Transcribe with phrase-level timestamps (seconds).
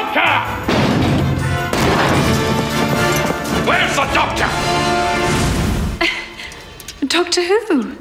[0.00, 0.32] doctor?
[3.68, 4.48] Where's the doctor?
[7.06, 7.96] Doctor Who?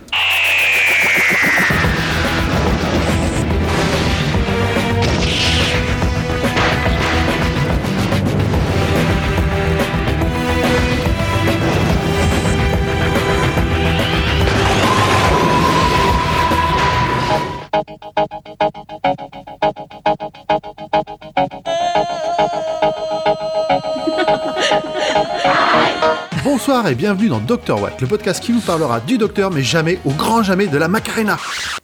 [26.70, 29.98] Bonsoir et bienvenue dans Dr Watt, le podcast qui vous parlera du docteur, mais jamais,
[30.05, 31.36] au grand jamais, de la Macarena.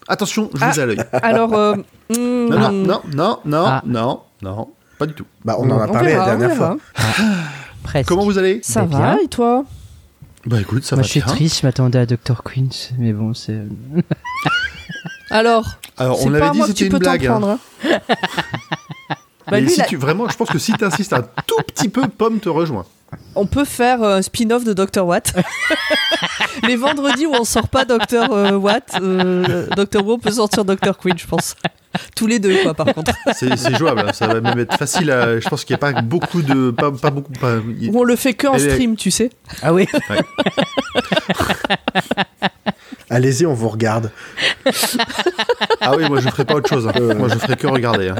[0.08, 1.00] Attention, je vous ai à l'œil.
[1.24, 1.74] Alors, euh,
[2.10, 2.14] hmm,
[2.50, 3.82] Non, non, non, non, non, Ah.
[3.84, 5.26] non, non, pas du tout.
[5.44, 6.78] Bah, on en a on parlé verra, la dernière fois.
[7.84, 8.08] Presque.
[8.08, 8.60] Comment vous allez?
[8.62, 9.24] Ça Bah, va bien.
[9.24, 9.66] et toi?
[10.46, 11.34] Bah écoute, ça Moi, va je suis bien.
[11.34, 12.44] triste, je m'attendais à Dr.
[12.44, 13.58] Queen, mais bon, c'est.
[15.32, 15.66] Alors,
[15.98, 17.26] Alors, c'est on pas avait à dit c'était peux une blague.
[17.26, 17.30] hein.
[17.32, 17.50] prendre.
[17.50, 17.60] hein.
[19.48, 21.88] Bah, Mais lui, si tu, vraiment, je pense que si tu insistes un tout petit
[21.90, 22.84] peu, Pomme te rejoint.
[23.36, 25.06] On peut faire un spin-off de Dr.
[25.06, 25.34] Watt.
[26.68, 28.32] Les vendredis où on sort pas Dr.
[28.32, 30.06] euh, Watt, euh, Dr.
[30.06, 30.98] Who, peut sortir Dr.
[30.98, 31.56] Queen, je pense.
[32.16, 33.14] Tous les deux, quoi, par contre.
[33.34, 34.14] C'est jouable, hein.
[34.14, 35.10] ça va même être facile.
[35.12, 36.72] À, je pense qu'il n'y a pas beaucoup de.
[36.72, 37.32] Pas, pas beaucoup.
[37.34, 39.30] Pas, il- Ou on le fait que en stream, tu sais.
[39.62, 39.88] Ah oui
[43.10, 44.12] Allez-y, on vous regarde.
[45.82, 46.88] Ah oui, moi je ferai pas autre chose.
[46.88, 47.14] hein.
[47.16, 48.10] Moi je ferai que regarder.
[48.10, 48.16] hein.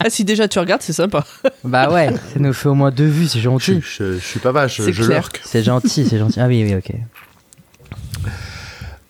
[0.00, 1.24] Ah, si déjà tu regardes, c'est sympa.
[1.62, 3.80] Bah ouais, ça nous fait au moins deux vues, c'est gentil.
[3.82, 5.40] je, je suis pas vache, je lurque.
[5.44, 6.40] C'est gentil, c'est gentil.
[6.40, 6.92] Ah oui, oui, ok.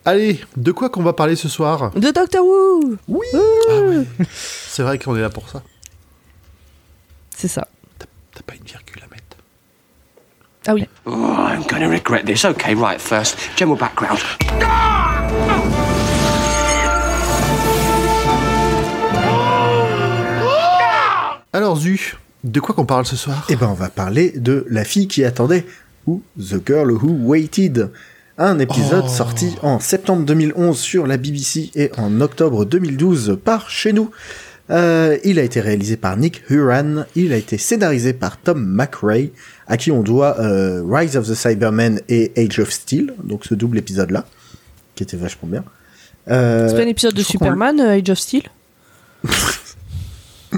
[0.05, 1.91] Allez, de quoi qu'on va parler ce soir?
[1.93, 2.43] De Dr.
[2.45, 2.97] Who
[4.29, 5.63] C'est vrai qu'on est là pour ça.
[7.35, 7.69] C'est ça.
[7.99, 9.23] T'as pas une virgule à mettre?
[10.67, 10.87] Ah oui.
[11.07, 11.13] Oh,
[11.51, 12.45] I'm gonna regret this.
[12.45, 14.19] Okay, right, first, general background.
[21.55, 23.47] Alors Zu, de quoi qu'on parle ce soir?
[23.49, 25.65] Eh ben, on va parler de La fille qui attendait,
[26.05, 27.91] ou The Girl Who Waited.
[28.39, 29.09] Un épisode Oh.
[29.09, 34.11] sorti en septembre 2011 sur la BBC et en octobre 2012 par chez nous.
[34.71, 39.29] Euh, il a été réalisé par Nick Huran, il a été scénarisé par Tom McRae,
[39.69, 43.55] à qui on doit euh, Rise of the Cybermen et Age of Steel, donc ce
[43.55, 44.25] double épisode-là,
[44.97, 45.63] qui était vachement bien.
[46.29, 48.43] Euh, C'est pas un épisode de Superman, Age of Steel?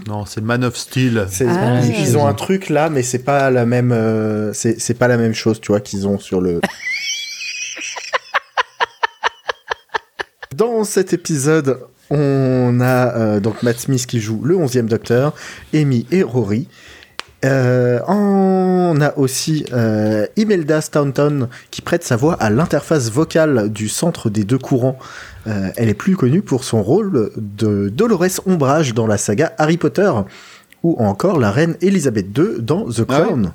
[0.07, 1.27] Non, c'est Man of Steel.
[1.31, 1.81] C'est- Ah.
[1.85, 3.91] ils, ils ont un truc là, mais c'est pas la même.
[3.93, 6.61] euh, c'est c'est pas la même chose, tu vois, qu'ils ont sur le.
[10.55, 11.81] Dans cet épisode,
[12.11, 15.35] on a euh, donc Matt Smith qui joue le 11e Docteur,
[15.75, 16.69] Amy et Rory.
[17.47, 23.89] Euh, on a aussi euh, Imelda Staunton qui prête sa voix à l'interface vocale du
[23.89, 24.99] centre des deux courants.
[25.47, 29.77] Euh, elle est plus connue pour son rôle de Dolores Ombrage dans la saga Harry
[29.77, 30.11] Potter
[30.83, 33.53] ou encore la reine Elisabeth II dans The Ah ouais Crown.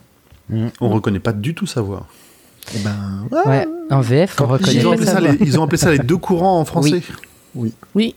[0.80, 2.06] On reconnaît pas du tout sa voix.
[2.76, 5.78] Eh ben, Ouais, en VF, on reconnaît Ils ont, pas ça les, ils ont appelé
[5.78, 7.02] ça les deux courants en français.
[7.56, 8.16] Oui.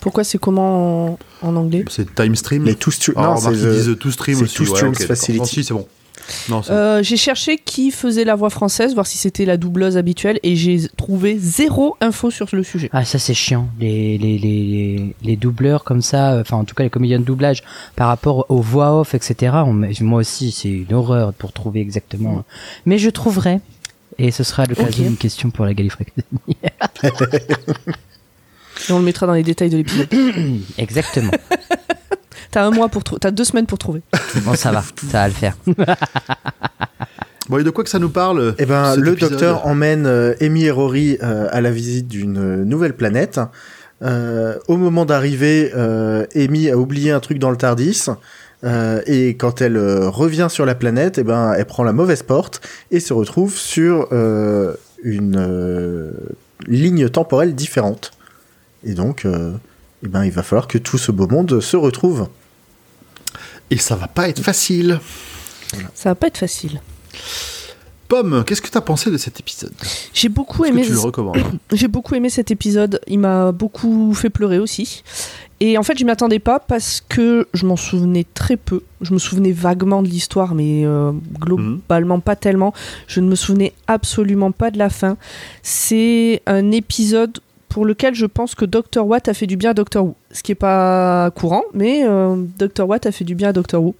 [0.00, 2.64] Pourquoi c'est comment en, en anglais C'est Time Stream.
[2.64, 2.90] les two.
[3.16, 4.54] Ah, non, remarque, c'est disent Two Stream c'est aussi.
[4.56, 5.16] Two ouais, Streams ok, d'accord.
[5.16, 5.38] Facility.
[5.40, 5.86] Non, si, c'est bon.
[6.48, 10.38] Non, Euh, j'ai cherché qui faisait la voix française, voir si c'était la doubleuse habituelle,
[10.44, 12.88] et j'ai trouvé zéro info sur le sujet.
[12.92, 13.68] Ah, ça c'est chiant.
[13.80, 17.24] Les, les, les, les doubleurs comme ça, euh, enfin en tout cas les comédiens de
[17.24, 17.62] doublage,
[17.96, 19.56] par rapport aux voix off, etc.
[19.66, 19.72] on
[20.02, 22.44] moi aussi, c'est une horreur pour trouver exactement.
[22.86, 23.58] Mais je trouverai.
[24.18, 27.16] Et ce sera l'occasion d'une question pour la Gallifrey Academy.
[28.90, 30.08] Et on le mettra dans les détails de l'épisode.
[30.78, 31.30] Exactement.
[32.50, 34.02] T'as un mois pour trou- t'as deux semaines pour trouver.
[34.44, 35.56] Bon, ça va, ça va le faire.
[37.48, 40.06] Bon, et de quoi que ça nous parle Eh ben, cet le épisode docteur emmène
[40.06, 43.40] euh, Amy et Rory euh, à la visite d'une euh, nouvelle planète.
[44.02, 48.06] Euh, au moment d'arriver, euh, Amy a oublié un truc dans le Tardis.
[48.62, 52.22] Euh, et quand elle euh, revient sur la planète, eh ben, elle prend la mauvaise
[52.22, 52.60] porte
[52.92, 56.12] et se retrouve sur euh, une euh,
[56.68, 58.12] ligne temporelle différente.
[58.84, 59.52] Et donc, euh,
[60.02, 62.28] eh ben, il va falloir que tout ce beau monde se retrouve.
[63.70, 65.00] Et ça va pas être facile.
[65.94, 66.80] Ça va pas être facile.
[68.08, 69.72] Pomme, qu'est-ce que t'as pensé de cet épisode?
[70.12, 70.82] J'ai beaucoup aimé.
[70.82, 71.38] tu le recommandes
[71.72, 73.00] J'ai beaucoup aimé cet épisode.
[73.06, 75.04] Il m'a beaucoup fait pleurer aussi.
[75.60, 78.82] Et en fait, je m'y attendais pas parce que je m'en souvenais très peu.
[79.00, 82.74] Je me souvenais vaguement de l'histoire, mais euh, globalement pas tellement.
[83.06, 85.16] Je ne me souvenais absolument pas de la fin.
[85.62, 87.38] C'est un épisode
[87.70, 89.06] pour lequel je pense que Dr.
[89.06, 90.04] Watt a fait du bien à Dr.
[90.04, 90.14] Who.
[90.32, 92.86] Ce qui est pas courant, mais euh, Dr.
[92.86, 93.80] Watt a fait du bien à Dr.
[93.80, 93.94] Who.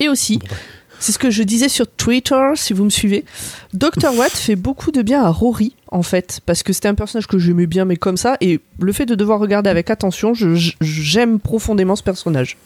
[0.00, 0.40] Et aussi,
[0.98, 3.24] c'est ce que je disais sur Twitter, si vous me suivez.
[3.72, 4.16] Dr.
[4.16, 7.38] Watt fait beaucoup de bien à Rory, en fait, parce que c'était un personnage que
[7.38, 10.32] j'aimais bien, mais comme ça, et le fait de devoir regarder avec attention,
[10.80, 12.58] j'aime profondément ce personnage.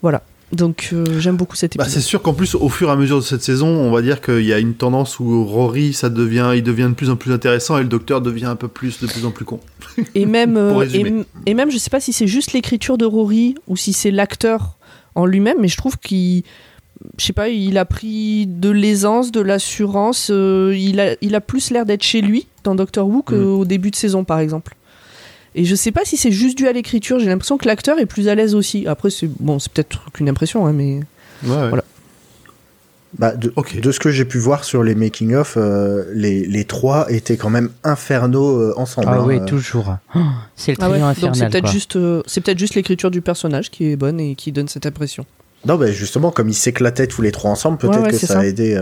[0.00, 0.22] Voilà.
[0.54, 2.00] Donc euh, j'aime beaucoup cet Bah, épisode.
[2.02, 4.20] c'est sûr qu'en plus, au fur et à mesure de cette saison, on va dire
[4.20, 7.32] qu'il y a une tendance où Rory, ça devient, il devient de plus en plus
[7.32, 9.60] intéressant et le docteur devient un peu plus, de plus en plus con.
[10.14, 11.04] et même, euh, et,
[11.46, 14.76] et même, je sais pas si c'est juste l'écriture de Rory ou si c'est l'acteur
[15.14, 16.42] en lui-même, mais je trouve qu'il,
[17.18, 20.28] je sais pas, il a pris de l'aisance, de l'assurance.
[20.32, 23.90] euh, il a, il a plus l'air d'être chez lui dans Doctor Who qu'au début
[23.90, 24.74] de saison, par exemple.
[25.54, 27.18] Et je sais pas si c'est juste dû à l'écriture.
[27.20, 28.86] J'ai l'impression que l'acteur est plus à l'aise aussi.
[28.88, 31.00] Après, c'est bon, c'est peut-être qu'une impression, hein, mais
[31.44, 31.68] Ouais, ouais.
[31.68, 31.84] Voilà.
[33.16, 37.06] Bah, de, de ce que j'ai pu voir sur les making-of, euh, les, les trois
[37.12, 39.06] étaient quand même infernaux euh, ensemble.
[39.08, 39.24] Ah hein.
[39.24, 39.94] oui, Euh, toujours.
[40.16, 40.18] Oh,
[40.56, 41.50] c'est le Ah ouais, trio donc c'est infernal.
[41.52, 44.66] peut-être juste, euh, c'est peut-être juste l'écriture du personnage qui est bonne et qui donne
[44.66, 45.24] cette impression.
[45.64, 48.40] Non, bah justement, comme ils s'éclataient tous les trois ensemble, peut-être Ouais, ouais, que ça.
[48.40, 48.74] a aidé.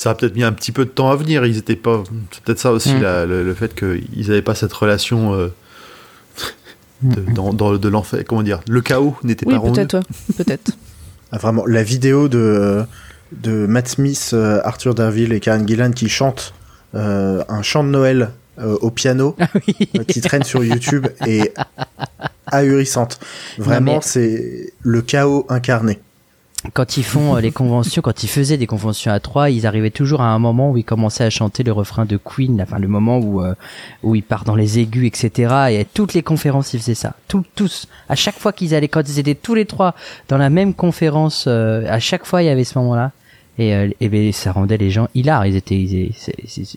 [0.00, 1.44] Ça a peut-être mis un petit peu de temps à venir.
[1.44, 2.04] Ils étaient pas.
[2.30, 3.02] C'est peut-être ça aussi, Mm.
[3.02, 5.48] la- le, le fait qu'ils n'avaient pas cette relation euh,
[7.02, 8.22] de, dans, dans- de l'enfer.
[8.24, 9.72] Comment dire Le chaos n'était Oui, pas rond.
[9.72, 10.70] peut-être, ouais, peut-être.
[11.32, 12.84] ah, vraiment, la vidéo de,
[13.32, 16.54] de Matt Smith, euh, Arthur Darville et Karen Gillan qui chantent
[16.94, 18.30] euh, un chant de Noël
[18.60, 19.88] euh, au piano Ah oui.
[19.98, 21.52] euh, qui traîne sur YouTube est
[22.46, 23.18] ahurissante.
[23.58, 25.98] Vraiment, mais- c'est le chaos incarné.
[26.74, 29.90] Quand ils font euh, les conventions, quand ils faisaient des conventions à trois, ils arrivaient
[29.90, 32.88] toujours à un moment où ils commençaient à chanter le refrain de Queen, enfin le
[32.88, 33.54] moment où euh,
[34.02, 35.54] où ils partent dans les aigus, etc.
[35.70, 37.14] Et à toutes les conférences, ils faisaient ça.
[37.28, 39.94] Tout, tous, à chaque fois qu'ils allaient, quand ils étaient tous les trois
[40.28, 43.12] dans la même conférence, euh, à chaque fois il y avait ce moment-là.
[43.58, 45.46] Et, euh, et ben, ça rendait les gens hilares.
[45.46, 46.12] Ils étaient, ils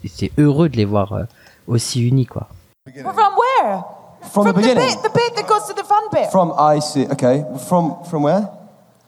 [0.04, 1.24] étaient, heureux de les voir euh,
[1.68, 2.50] aussi unis, quoi.
[2.95, 3.83] From where?
[4.31, 4.88] From the beginning.
[4.88, 6.30] bit, the bit that goes to the fun bit.
[6.31, 7.06] From I see.
[7.12, 7.44] Okay.
[7.68, 8.61] From from where?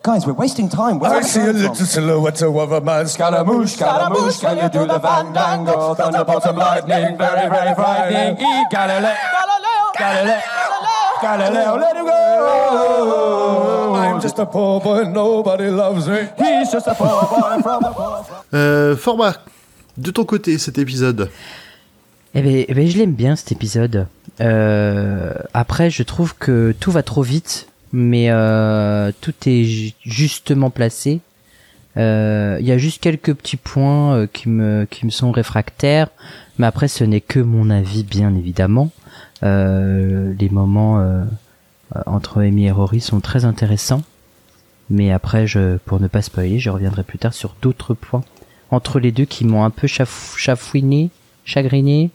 [0.04, 1.00] Guys, we're wasting time.
[1.00, 1.56] Where I see a from?
[1.56, 3.08] little silhouette of a man.
[3.08, 5.96] Scaramouche, Scaramouche, can you do the fandango?
[5.96, 8.36] Thunderbolts and lightning, very, very frightening.
[8.38, 9.16] E Galileo,
[9.98, 10.42] Galileo, Galileo,
[11.22, 13.96] Galileo, let him go.
[13.96, 16.28] I'm just a poor boy, nobody loves me.
[16.38, 18.26] He's just a poor boy from a poor.
[18.54, 19.38] Euh, format,
[19.98, 21.32] de ton côté, cet épisode.
[22.36, 24.08] Eh ben, eh ben, je l'aime bien cet épisode.
[24.42, 30.70] Euh, après, je trouve que tout va trop vite, mais euh, tout est ju- justement
[30.70, 31.22] placé.
[31.96, 36.10] Euh, Il y a juste quelques petits points euh, qui me qui me sont réfractaires,
[36.58, 38.90] mais après, ce n'est que mon avis, bien évidemment.
[39.44, 41.06] Euh, les moments
[42.08, 44.02] entre Amy et Rory sont très intéressants,
[44.90, 45.46] mais après,
[45.86, 48.24] pour ne pas spoiler, je reviendrai plus tard sur d'autres points.
[48.72, 51.12] Entre les deux qui m'ont un peu chaf- chafouiné,
[51.46, 52.10] chagriné,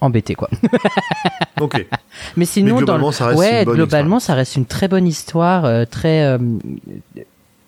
[0.00, 0.48] embêté quoi.
[1.60, 1.86] Ok.
[2.36, 4.88] Mais sinon, Mais dans globalement, le- ça reste ouais, une globalement, ça reste une très
[4.88, 6.38] bonne histoire, euh, très euh,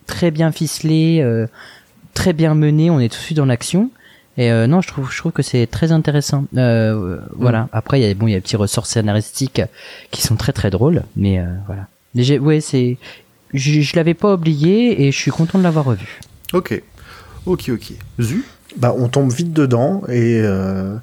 [0.05, 1.47] très bien ficelée, euh,
[2.13, 2.89] très bien menée.
[2.89, 3.89] On est tout de suite dans l'action.
[4.37, 6.45] Et euh, non, je trouve, je trouve que c'est très intéressant.
[6.57, 7.69] Euh, Voilà.
[7.71, 9.61] Après, il y a bon, il y a des petits ressorts scénaristiques
[10.11, 11.87] qui sont très très drôles, mais euh, voilà.
[12.15, 12.97] Mais j'ai- ouais, c'est,
[13.53, 16.19] je, je l'avais pas oublié et je suis content de l'avoir revu.
[16.53, 16.81] Ok.
[17.45, 17.93] Ok, ok.
[18.19, 18.43] Zu?
[18.77, 20.97] Bah, on tombe vite dedans et euh,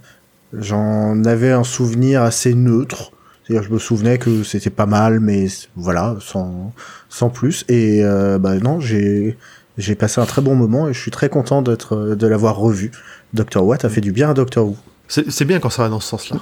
[0.52, 3.12] j'en avais un souvenir assez neutre.
[3.46, 5.46] C'est-à-dire, je me souvenais que c'était pas mal, mais
[5.76, 6.72] voilà, sans,
[7.08, 7.64] sans plus.
[7.68, 9.36] Et euh, bah non, j'ai
[9.78, 12.92] j'ai passé un très bon moment et je suis très content d'être de l'avoir revu.
[13.34, 14.76] Dr Watt a fait du bien à Dr Who.
[15.08, 16.38] C'est c'est bien quand ça va dans ce sens-là.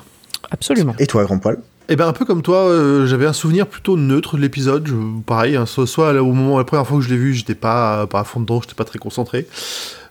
[0.50, 0.94] Absolument.
[0.98, 1.58] Et toi, Grand Poil?
[1.88, 4.86] Eh ben un peu comme toi, euh, j'avais un souvenir plutôt neutre de l'épisode.
[4.86, 7.32] Je- Pareil, hein, soit, soit là, au moment la première fois que je l'ai vu,
[7.34, 9.46] j'étais pas pas à fond dedans, j'étais pas très concentré.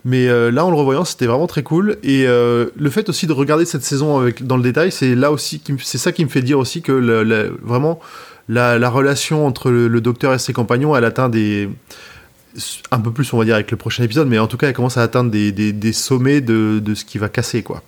[0.06, 1.98] Mais euh, là, en le revoyant, c'était vraiment très cool.
[2.04, 5.32] Et euh, le fait aussi de regarder cette saison avec dans le détail, c'est là
[5.32, 6.92] aussi, c'est ça qui me fait dire aussi que
[7.62, 8.00] vraiment
[8.48, 11.70] la, la relation entre le, docteur et ses compagnons, elle atteint des
[12.92, 14.74] un peu plus, on va dire, avec le prochain épisode, mais en tout cas, elle
[14.74, 17.84] commence à atteindre des, des, sommets de, de ce qui va casser, quoi.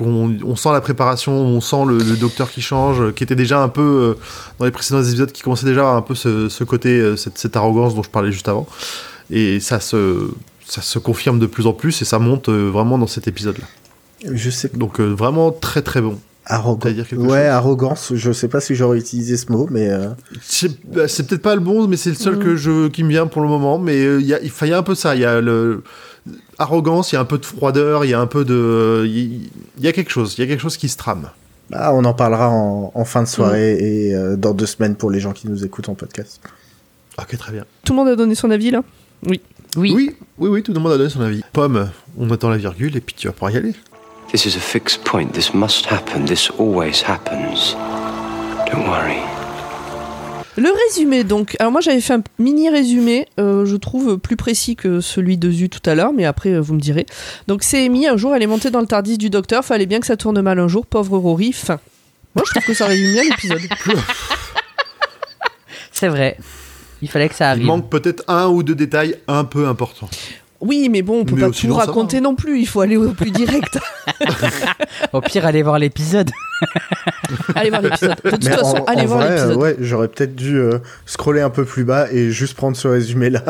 [0.00, 3.82] On, sent la préparation, on sent le, docteur qui change, qui était déjà un peu
[3.82, 4.14] euh,
[4.58, 8.10] dans les précédents épisodes, qui commençait déjà un peu ce, côté, cette arrogance dont je
[8.10, 8.66] parlais juste avant.
[9.30, 10.28] Et ça se,
[10.66, 13.64] ça se confirme de plus en plus et ça monte euh, vraiment dans cet épisode-là.
[14.30, 16.18] Je sais Donc euh, vraiment très très bon.
[16.46, 16.76] Arrogant.
[16.80, 18.12] T'allais dire quelque Ouais, chose arrogance.
[18.14, 20.08] Je sais pas si j'aurais utilisé ce mot, mais euh,
[20.42, 23.08] C'est bah, c'est peut-être pas le bon, mais c'est le seul que je, qui me
[23.08, 23.78] vient pour le moment.
[23.78, 25.14] Mais euh, il y, a, y a un peu ça.
[25.14, 25.82] Il y a le
[26.58, 29.48] arrogance, il y a un peu de froideur, il y a un peu de, il
[29.80, 30.34] y a quelque chose.
[30.36, 31.30] Il y a quelque chose qui se trame.
[31.72, 35.10] ah, on en parlera en, en fin de soirée et euh, dans deux semaines pour
[35.10, 36.40] les gens qui nous écoutent en podcast.
[37.18, 37.64] Ok, très bien.
[37.84, 38.82] Tout le monde a donné son avis là?
[39.26, 39.40] Oui.
[39.76, 39.92] Oui.
[39.94, 41.42] Oui, oui, oui, tout le monde a donné son avis.
[41.52, 43.74] Pomme, on attend la virgule et puis tu vas pouvoir y aller.
[44.30, 45.28] This is a fixed point.
[45.32, 46.24] This must happen.
[46.24, 47.76] This always happens.
[48.70, 49.18] Don't worry.
[50.56, 51.56] Le résumé donc.
[51.58, 55.50] Alors moi j'avais fait un mini résumé, euh, je trouve plus précis que celui de
[55.50, 57.06] Zu tout à l'heure, mais après euh, vous me direz.
[57.48, 59.98] Donc c'est Amy, un jour elle est montée dans le Tardis du docteur, fallait bien
[59.98, 61.80] que ça tourne mal un jour, pauvre Rory, fin.
[62.36, 63.62] Moi je trouve que ça résume bien l'épisode.
[65.92, 66.36] C'est vrai.
[67.04, 67.66] Il fallait que ça Il arrive.
[67.66, 70.08] manque peut-être un ou deux détails un peu importants.
[70.62, 72.20] Oui, mais bon, on peut Mais pas tout raconter hein.
[72.22, 72.58] non plus.
[72.60, 73.78] Il faut aller au plus direct.
[75.12, 76.30] Au pire, allez voir l'épisode.
[77.54, 78.14] allez voir l'épisode.
[78.24, 79.50] De toute Mais façon, en, allez en voir l'épisode.
[79.50, 82.88] euh, ouais, j'aurais peut-être dû euh, scroller un peu plus bas et juste prendre ce
[82.88, 83.42] résumé-là.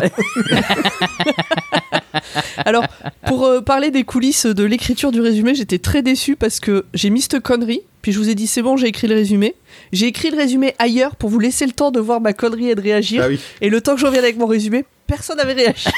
[2.65, 2.85] Alors,
[3.27, 7.11] pour euh, parler des coulisses de l'écriture du résumé, j'étais très déçu parce que j'ai
[7.11, 9.55] mis cette connerie, puis je vous ai dit c'est bon, j'ai écrit le résumé.
[9.93, 12.75] J'ai écrit le résumé ailleurs pour vous laisser le temps de voir ma connerie et
[12.75, 13.23] de réagir.
[13.25, 13.41] Ah oui.
[13.61, 15.87] Et le temps que je revienne avec mon résumé, personne n'avait réagi.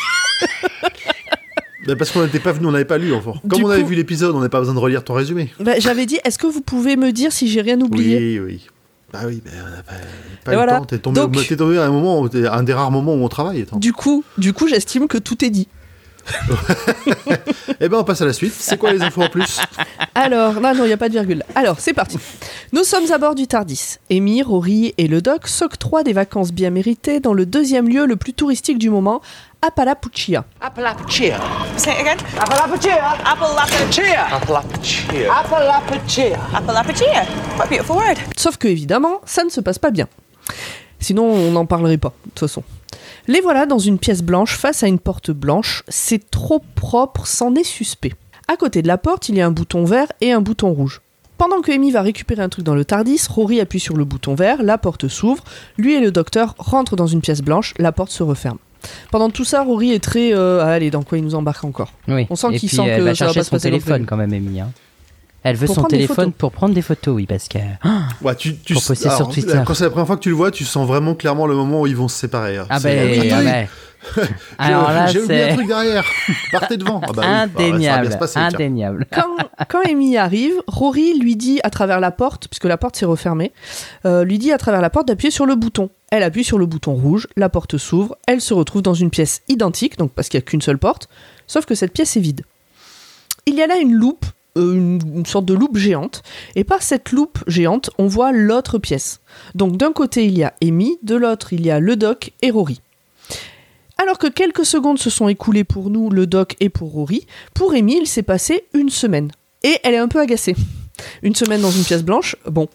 [1.87, 3.35] Bah, parce qu'on n'était pas venu, on n'avait pas lu enfin.
[3.49, 5.51] Comme Du on avait coup- vu l'épisode, on n'avait pas besoin de relire ton résumé.
[5.61, 8.19] Bah, J'avais dit, est-ce que vous pouvez me dire si j'ai rien oublié?
[8.19, 8.67] Oui, oui.
[9.13, 9.93] Bah oui, on n'a pas,
[10.45, 10.73] pas eu voilà.
[10.75, 10.85] le temps.
[10.87, 13.63] T'es tombé, Donc- tombé à un moment, un des rares moments où on travaille.
[13.63, 13.77] attends.
[13.79, 15.69] Du coup, du coup, j'estime que tout est dit.
[17.81, 18.55] Eh ben, on passe à la suite.
[18.59, 19.61] C'est quoi les infos en plus?
[20.15, 21.43] Alors, non, non, il n'y a pas de virgule.
[21.55, 22.19] Alors, c'est parti.
[22.73, 23.97] Nous sommes à bord du Tardis.
[24.11, 28.17] Amy, Rory et le doc s'octroient des vacances bien méritées dans le deuxième lieu le
[28.17, 29.21] plus touristique du moment,
[29.63, 30.45] Apalapuchia.
[30.61, 31.41] Appalachia.
[31.77, 32.17] Say it again.
[32.39, 33.17] Appalachia.
[33.25, 34.27] Appalachia.
[34.37, 35.33] Appalachia.
[35.33, 36.39] Appalachia.
[36.55, 37.27] Appalachia.
[37.57, 38.17] What a beautiful word.
[38.37, 40.09] Sauf que, évidemment, ça ne se passe pas bien.
[41.01, 42.63] Sinon, on n'en parlerait pas, de toute façon.
[43.29, 45.83] Les voilà dans une pièce blanche face à une porte blanche.
[45.89, 48.13] C'est trop propre, c'en est suspect.
[48.49, 51.01] À côté de la porte, il y a un bouton vert et un bouton rouge.
[51.39, 54.35] Pendant que Amy va récupérer un truc dans le Tardis, Rory appuie sur le bouton
[54.35, 55.45] vert, la porte s'ouvre,
[55.77, 58.59] lui et le docteur rentrent dans une pièce blanche, la porte se referme.
[59.11, 60.33] Pendant tout ça, Rory est très...
[60.33, 61.93] euh, ah, allez, dans quoi il nous embarque encore?
[62.09, 62.27] Oui.
[62.31, 64.17] On sent qu'il sent elle que va ça va chercher se son passer téléphone quand
[64.17, 64.61] même, Amy.
[64.61, 64.71] hein.
[65.49, 67.59] Elle veut Pour son téléphone pour prendre des photos, oui, parce que.
[67.85, 69.61] Ah, Ouais, tu, tu Pour poster sur Twitter.
[69.65, 71.83] Quand c'est la première fois que tu le vois, tu sens vraiment clairement le moment
[71.83, 72.57] où ils vont se séparer.
[72.59, 72.67] hein.
[72.69, 73.69] ah ben, ah ben.
[74.17, 74.23] j'ai-
[74.59, 76.05] Alors là, J'ai oublié un truc derrière.
[76.51, 77.01] Partez devant.
[77.03, 79.07] Ah bah oui, bah, indéniable, passer, indéniable.
[79.13, 79.37] quand,
[79.69, 83.53] quand Amy arrive, Rory lui dit à travers la porte, puisque la porte s'est refermée,
[84.05, 85.91] euh, lui dit à travers la porte d'appuyer sur le bouton.
[86.11, 89.43] Elle appuie sur le bouton rouge, la porte s'ouvre, elle se retrouve dans une pièce
[89.49, 91.09] identique, donc parce qu'il n'y a qu'une seule porte,
[91.47, 92.43] sauf que cette pièce est vide.
[93.47, 94.27] Il y a là une loupe,
[94.57, 96.23] une, une sorte de loupe géante,
[96.55, 99.21] et par cette loupe géante, on voit l'autre pièce.
[99.55, 102.51] Donc d'un côté il y a Amy, de l'autre il y a le doc et
[102.51, 102.81] Rory.
[103.99, 107.73] Alors que quelques secondes se sont écoulées pour nous, le doc et pour Rory, pour
[107.73, 109.31] Amy, il s'est passé une semaine.
[109.63, 110.55] Et elle est un peu agacée.
[111.23, 112.69] Une semaine dans une pièce blanche, bon,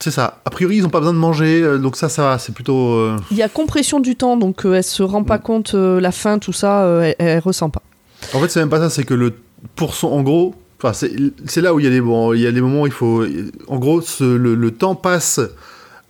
[0.00, 0.40] C'est ça.
[0.44, 2.38] A priori, ils n'ont pas besoin de manger, euh, donc ça, ça va.
[2.38, 2.92] C'est plutôt.
[2.92, 6.00] euh, il y a compression du temps, donc euh, elle se rend pas compte, euh,
[6.00, 7.82] la faim, tout ça, euh, elle, elle ressent pas.
[8.32, 8.90] En fait, c'est même pas ça.
[8.90, 9.34] C'est que le
[9.76, 12.46] pour son, en gros, enfin, c'est là où il y a des bon, il y
[12.46, 13.24] a des moments où il faut.
[13.66, 15.40] En gros, ce- le, le temps passe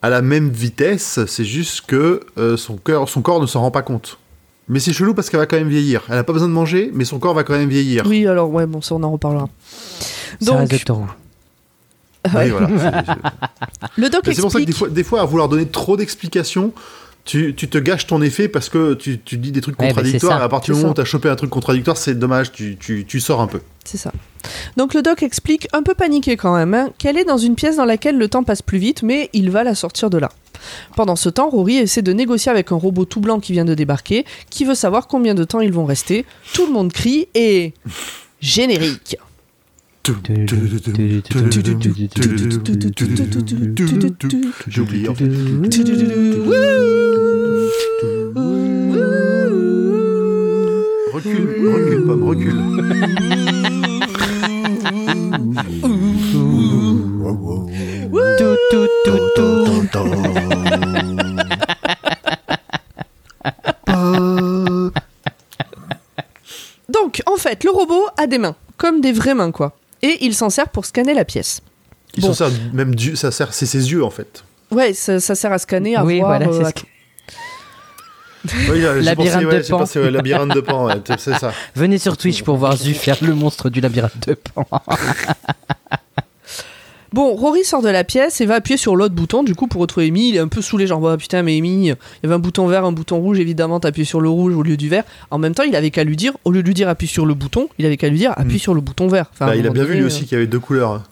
[0.02, 1.20] à la même vitesse.
[1.26, 4.18] C'est juste que euh, son cœur, son corps ne s'en rend pas compte.
[4.68, 6.02] Mais c'est chelou parce qu'elle va quand même vieillir.
[6.10, 8.04] Elle a pas besoin de manger, mais son corps va quand même vieillir.
[8.06, 9.48] Oui, alors ouais, bon, ça on en reparlera.
[10.42, 11.06] Donc, Doctor Who.
[12.34, 12.68] Oui, voilà.
[13.96, 14.66] Le doc C'est pour ça que explique...
[14.66, 16.72] des fois, des fois, à vouloir donner trop d'explications,
[17.28, 19.92] tu, tu te gâches ton effet parce que tu, tu dis des trucs Ouais, mais
[19.94, 20.38] contradictoires.
[20.38, 20.42] ça.
[20.42, 23.20] et à partir du moment où tu as chopé un truc contradictoire, c'est dommage, tu
[23.20, 23.60] sors un peu.
[23.84, 24.12] C'est ça.
[24.78, 27.76] Donc le doc explique, un peu paniqué quand même, hein, qu'elle est dans une pièce
[27.76, 30.30] dans laquelle le temps passe plus vite, mais il va la sortir de là.
[30.96, 33.74] Pendant ce temps, Rory essaie de négocier avec un robot tout blanc qui vient de
[33.74, 36.24] débarquer, qui veut savoir combien de temps ils vont rester.
[36.54, 37.74] Tout le monde crie et...
[38.40, 39.16] Générique.
[40.08, 40.46] J'ai.
[51.12, 52.58] Recule, recule, recule.
[66.88, 69.76] Donc, en fait, le robot a des mains, comme des vraies mains, quoi.
[70.02, 71.60] Et il s'en sert pour scanner la pièce.
[72.14, 72.28] Il Bon.
[72.28, 74.44] s'en sert même du, ça sert, c'est ses yeux en fait.
[74.70, 76.38] Ouais, ça, ça sert à scanner, à Oui, voir...
[76.38, 76.72] voilà, euh, c'est à-
[78.70, 79.78] Oui, j'ai Labyrinthe pensé, de ouais, j'ai Pan.
[79.78, 81.52] pensé, ouais, labyrinthe de pan, ouais, c'est ça.
[81.74, 84.64] Venez sur Twitch pour voir Zu faire le monstre du labyrinthe de Pan.
[87.12, 89.80] Bon, Rory sort de la pièce et va appuyer sur l'autre bouton, du coup, pour
[89.80, 90.28] retrouver Amy.
[90.28, 92.66] Il est un peu saoulé, genre, bah, putain, mais Amy, il y avait un bouton
[92.66, 95.04] vert, un bouton rouge, évidemment, t'appuies sur le rouge au lieu du vert.
[95.30, 97.24] En même temps, il avait qu'à lui dire, au lieu de lui dire appuie sur
[97.24, 98.58] le bouton, il avait qu'à lui dire appuie Mm.
[98.58, 99.26] sur le bouton vert.
[99.32, 101.02] Enfin, Bah, il a bien vu lui euh, aussi qu'il y avait deux couleurs.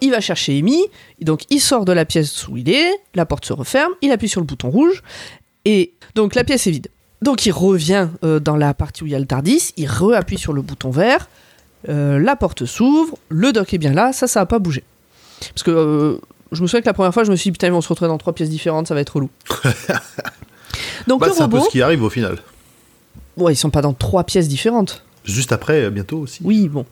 [0.00, 0.78] Il va chercher Amy,
[1.20, 4.28] donc il sort de la pièce où il est, la porte se referme, il appuie
[4.30, 5.02] sur le bouton rouge,
[5.66, 6.88] et donc la pièce est vide.
[7.20, 10.38] Donc il revient euh, dans la partie où il y a le Tardis, il re-appuie
[10.38, 11.28] sur le bouton vert,
[11.88, 14.84] euh, la porte s'ouvre, le doc est bien là, ça, ça a pas bougé.
[15.50, 16.20] Parce que euh,
[16.52, 17.88] je me souviens que la première fois, je me suis dit, putain, ils vont se
[17.88, 19.30] retrouver dans trois pièces différentes, ça va être relou.
[21.06, 22.38] donc Bah, le c'est un peu robot, ce qui arrive au final.
[23.36, 25.04] ouais, ils sont pas dans trois pièces différentes.
[25.24, 26.40] Juste après, euh, bientôt aussi.
[26.44, 26.84] Oui, bon.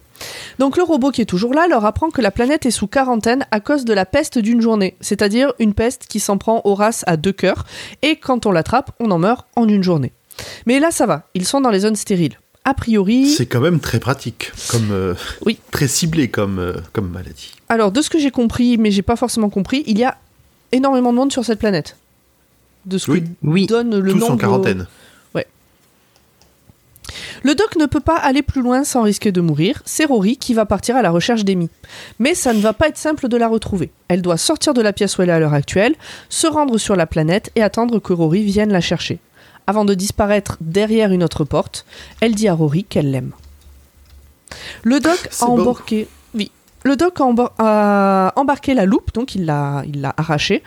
[0.59, 3.45] Donc le robot qui est toujours là leur apprend que la planète est sous quarantaine
[3.51, 7.03] à cause de la peste d'une journée, c'est-à-dire une peste qui s'en prend aux races
[7.09, 7.65] à deux cœurs,
[8.03, 10.13] et quand on l'attrape, on en meurt en une journée.
[10.67, 12.39] Mais là ça va, ils sont dans les zones stériles.
[12.65, 13.29] A priori...
[13.29, 15.15] C'est quand même très pratique, comme euh,
[15.47, 15.59] Oui.
[15.73, 17.53] très ciblé comme, euh, comme maladie.
[17.69, 20.17] Alors de ce que j'ai compris, mais j'ai pas forcément compris, il y a
[20.71, 21.97] énormément de monde sur cette planète.
[22.87, 23.23] De ce Oui.
[23.23, 23.67] que Oui.
[23.67, 24.33] donne le Tous nombre...
[24.35, 24.87] en quarantaine.
[27.45, 29.83] Le doc ne peut pas aller plus loin sans risquer de mourir.
[29.85, 31.69] C'est Rory qui va partir à la recherche d'Amy.
[32.21, 33.91] Mais ça ne va pas être simple de la retrouver.
[34.07, 35.97] Elle doit sortir de la pièce où elle est à l'heure actuelle,
[36.29, 39.19] se rendre sur la planète et attendre que Rory vienne la chercher.
[39.67, 41.85] Avant de disparaître derrière une autre porte,
[42.21, 43.33] elle dit à Rory qu'elle l'aime.
[44.83, 46.09] Le doc a embarqué.
[46.35, 46.51] Oui.
[46.85, 50.63] Le doc a, embarqué la loupe, donc il l'a, il l'a arrachée,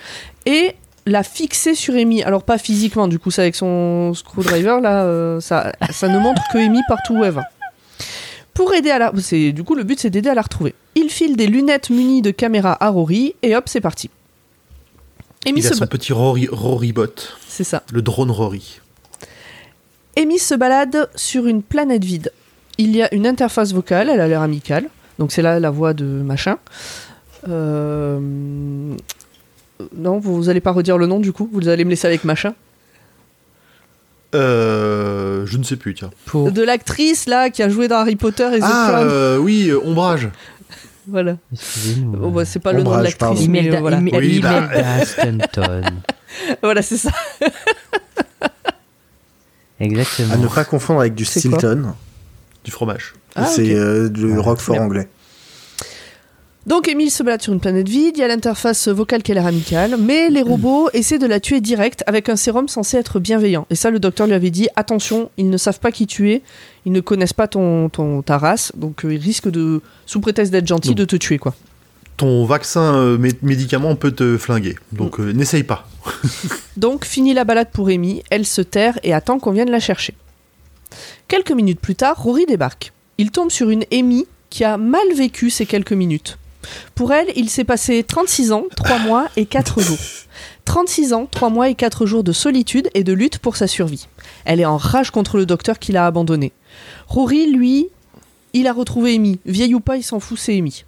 [0.46, 0.76] et
[1.06, 2.24] l'a fixée sur Amy.
[2.24, 6.42] Alors pas physiquement, du coup, c'est avec son screwdriver, là, euh, ça, ça ne montre
[6.52, 7.44] que Amy partout où elle va.
[8.54, 9.12] Pour aider à la...
[9.18, 10.74] C'est, du coup, le but, c'est d'aider à la retrouver.
[10.96, 14.10] Il file des lunettes munies de caméra à Rory, et hop, c'est parti.
[15.46, 17.14] Amy Il a son petit Rory, Rory bot,
[17.48, 17.84] C'est ça.
[17.92, 18.80] le drone Rory.
[20.18, 22.32] Amy se balade sur une planète vide.
[22.78, 24.86] Il y a une interface vocale, elle a l'air amicale.
[25.20, 26.58] Donc c'est là la voix de machin.
[27.50, 28.20] Euh,
[29.96, 31.50] Non, vous allez pas redire le nom du coup?
[31.52, 32.54] Vous allez me laisser avec machin?
[34.34, 36.10] Euh, je ne sais plus, tiens.
[36.26, 36.52] Pour...
[36.52, 39.08] De l'actrice là qui a joué dans Harry Potter et The Ah, Crown.
[39.10, 40.30] euh, oui, euh, Ombrage.
[41.08, 41.38] Voilà.
[42.00, 43.98] Bon, bah, c'est pas le nom de Ombrage, l'actrice, mais Imelda, euh, voilà.
[43.98, 45.82] Ime- Oui, bah, Imelda Stanton.
[46.64, 47.12] voilà, c'est ça.
[49.80, 50.34] Exactement.
[50.34, 51.94] À ne pas confondre avec du Stilton.
[52.64, 53.14] Du fromage.
[53.36, 55.08] Ah, c'est euh, du Ah, Roquefort anglais.
[56.66, 59.36] Donc Emile se balade sur une planète vide, il y a l'interface vocale qui a
[59.36, 63.20] l'air amicale, mais les robots essaient de la tuer direct avec un sérum censé être
[63.20, 63.68] bienveillant.
[63.70, 66.42] Et ça, le docteur lui avait dit, attention, ils ne savent pas qui tu es,
[66.88, 70.52] ils ne connaissent pas ton, ton, ta race, donc euh, ils risquent de, sous prétexte
[70.52, 71.54] d'être gentils, de te tuer, quoi.
[72.18, 74.76] Ton vaccin euh, mé- médicament peut te flinguer.
[74.92, 75.88] Donc euh, n'essaye pas.
[76.78, 80.14] Donc, fini la balade pour Amy, elle se terre et attend qu'on vienne la chercher.
[81.28, 82.94] Quelques minutes plus tard, Rory débarque.
[83.18, 86.38] Il tombe sur une Amy qui a mal vécu ces quelques minutes.
[86.96, 89.98] Pour elle, il s'est passé 36 ans, 3 mois et 4 jours.
[90.66, 94.08] 36 ans, 3 mois et 4 jours de solitude et de lutte pour sa survie.
[94.46, 96.54] Elle est en rage contre le docteur qui l'a abandonnée.
[97.08, 97.88] Rory, lui,
[98.54, 99.40] il a retrouvé Amy.
[99.46, 100.84] Vieille ou pas, il s'en fout, c'est Amy.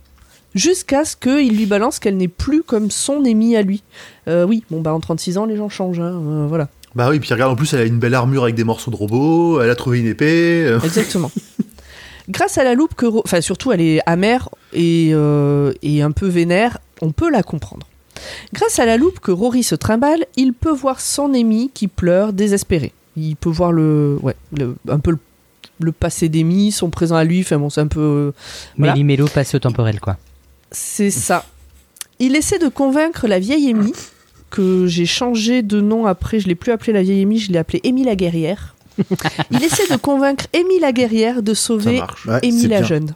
[0.58, 3.84] Jusqu'à ce qu'il lui balance qu'elle n'est plus comme son Amy à lui.
[4.28, 6.68] Euh, oui, bon bah en 36 ans, les gens changent, hein, euh, voilà.
[6.96, 8.96] Bah oui, puis regarde, en plus, elle a une belle armure avec des morceaux de
[8.96, 10.64] robots, elle a trouvé une épée.
[10.66, 10.80] euh.
[10.84, 11.32] Exactement.
[12.30, 16.28] Grâce à la loupe que, enfin surtout elle est amère et, euh, et un peu
[16.28, 17.88] vénère, on peut la comprendre.
[18.54, 22.34] Grâce à la loupe que Rory se trimballe, il peut voir son Amy qui pleure
[22.34, 22.92] désespéré.
[23.16, 25.20] Il peut voir le, ouais, le- un peu le,
[25.80, 27.42] le passé d'Amy, son présent à lui.
[27.42, 28.32] Enfin bon, c'est un peu, euh,
[28.78, 28.94] voilà.
[28.94, 30.18] Méli-mélo passé au temporel, quoi.
[30.72, 31.46] C'est ça.
[32.20, 33.94] Il essaie de convaincre la vieille Amy
[34.50, 36.40] que j'ai changé de nom après.
[36.40, 38.76] Je l'ai plus appelée la vieille Amy, je l'ai appelée Amy la guerrière.
[39.52, 42.02] Il essaie de convaincre Amy la guerrière de sauver.
[42.26, 42.84] Ouais, Amy la bien.
[42.88, 43.14] jeune.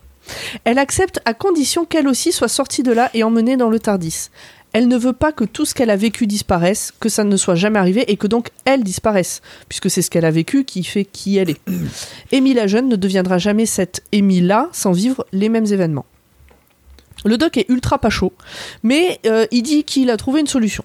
[0.64, 4.30] Elle accepte à condition qu'elle aussi soit sortie de là et emmenée dans le Tardis.
[4.74, 7.56] Elle ne veut pas que tout ce qu'elle a vécu disparaisse, que ça ne soit
[7.56, 11.04] jamais arrivé et que donc elle disparaisse, puisque c'est ce qu'elle a vécu qui fait
[11.04, 11.62] qui elle est.
[12.34, 16.06] Amy la jeune ne deviendra jamais cette Amy là sans vivre les mêmes événements.
[17.26, 18.34] Le doc est ultra pas chaud,
[18.84, 20.84] mais euh, il dit qu'il a trouvé une solution.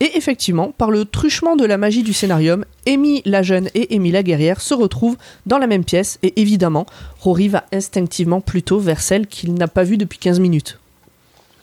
[0.00, 4.10] Et effectivement, par le truchement de la magie du scénarium, Amy la jeune et Amy
[4.10, 6.84] la guerrière se retrouvent dans la même pièce et évidemment,
[7.20, 10.78] Rory va instinctivement plutôt vers celle qu'il n'a pas vue depuis 15 minutes.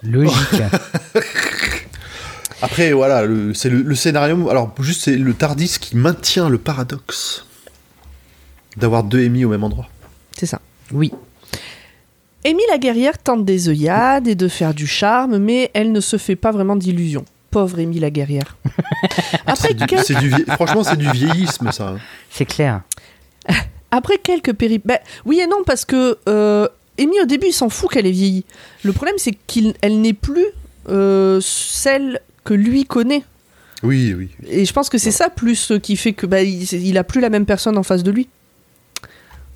[0.01, 0.33] Logique.
[2.61, 4.49] Après, voilà, le- c'est le, le scénario.
[4.49, 7.45] Alors, juste, c'est le Tardis qui maintient le paradoxe
[8.77, 9.89] d'avoir deux Amy au même endroit.
[10.37, 10.59] C'est ça.
[10.91, 11.11] oui.
[12.45, 16.17] Amy la guerrière tente des œillades et de faire du charme, mais elle ne se
[16.17, 17.25] fait pas vraiment d'illusions.
[17.51, 18.57] Pauvre Amy la guerrière.
[19.47, 21.95] Après, du- du vie- Franchement, c'est du vieillisme, ça.
[22.29, 22.81] C'est clair.
[23.91, 24.99] Après quelques péripéties.
[25.25, 26.67] oui et non, parce que euh,
[26.99, 28.43] Amy, au début, il s'en fout qu'elle est vieillie.
[28.83, 30.45] Le problème, c'est qu'elle n'est plus
[30.89, 33.23] euh, celle que lui connaît.
[33.83, 34.29] Oui, oui.
[34.47, 37.21] Et je pense que c'est ça plus euh, qui fait que bah, il a plus
[37.21, 38.27] la même personne en face de lui.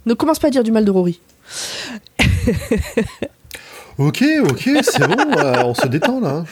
[0.06, 1.19] Ne commence pas à dire du mal de Rory.
[3.98, 6.44] Ok, ok, c'est bon, euh, on se détend là.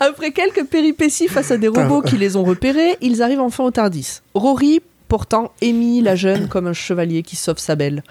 [0.00, 3.70] Après quelques péripéties face à des robots qui les ont repérés, ils arrivent enfin au
[3.70, 4.20] Tardis.
[4.34, 8.02] Rory portant Amy la jeune comme un chevalier qui sauve sa belle.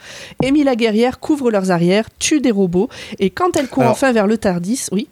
[0.44, 4.12] Amy la guerrière couvre leurs arrières, tue des robots, et quand elle court Alors- enfin
[4.14, 5.08] vers le Tardis, oui,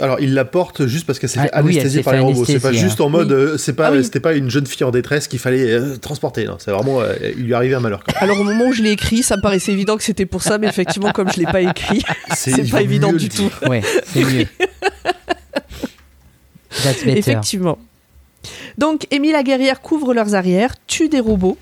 [0.00, 2.44] Alors, il la porte juste parce qu'elle s'est Ah, fait oui, anesthésier par les robots.
[2.44, 3.04] C'est pas juste hein.
[3.04, 3.36] en mode, Oui.
[3.36, 4.04] euh, c'est pas, Ah oui.
[4.04, 6.44] c'était pas une jeune fille en détresse qu'il fallait euh, transporter.
[6.44, 6.56] non.
[6.58, 8.04] C'est vraiment, euh, il lui arrivait un malheur.
[8.04, 8.14] quoi.
[8.18, 10.58] Alors au moment où je l'ai écrit, ça me paraissait évident que c'était pour ça,
[10.58, 12.02] mais effectivement, comme je l'ai pas écrit,
[12.36, 13.50] c'est pas évident du tout.
[13.68, 14.46] Ouais, c'est mieux.
[16.82, 17.18] That's better.
[17.18, 17.78] Effectivement.
[18.78, 21.58] Donc, Amy la guerrière couvre leurs arrières, tue des robots,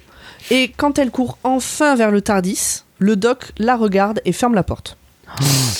[0.50, 4.62] et quand elle court enfin vers le Tardis, le doc la regarde et ferme la
[4.62, 4.96] porte.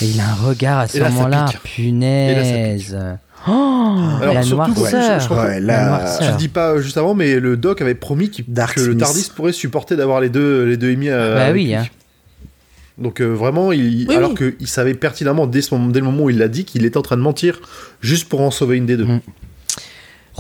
[0.03, 1.47] Et il a un regard à ce moment-là.
[1.47, 2.97] là, Punaise.
[3.49, 3.51] Oh,
[4.21, 5.21] Alors, la surtout, ouais, noirceur.
[5.21, 6.33] je- Ouais, La noirceur.
[6.33, 8.43] Le dis pas euh, juste avant, mais le doc avait promis que
[8.77, 8.97] le.
[8.97, 11.87] Tardis pourrait supporter d'avoir les deux, les deux euh, Bah oui, hein.
[12.99, 14.55] Donc euh, vraiment, il, Oui, alors oui.
[14.59, 16.99] qu'il savait pertinemment dès, ce moment, dès le moment où il l'a dit qu'il était
[16.99, 17.61] en train de mentir
[18.03, 19.07] juste pour en sauver une des deux.
[19.07, 19.21] Mm.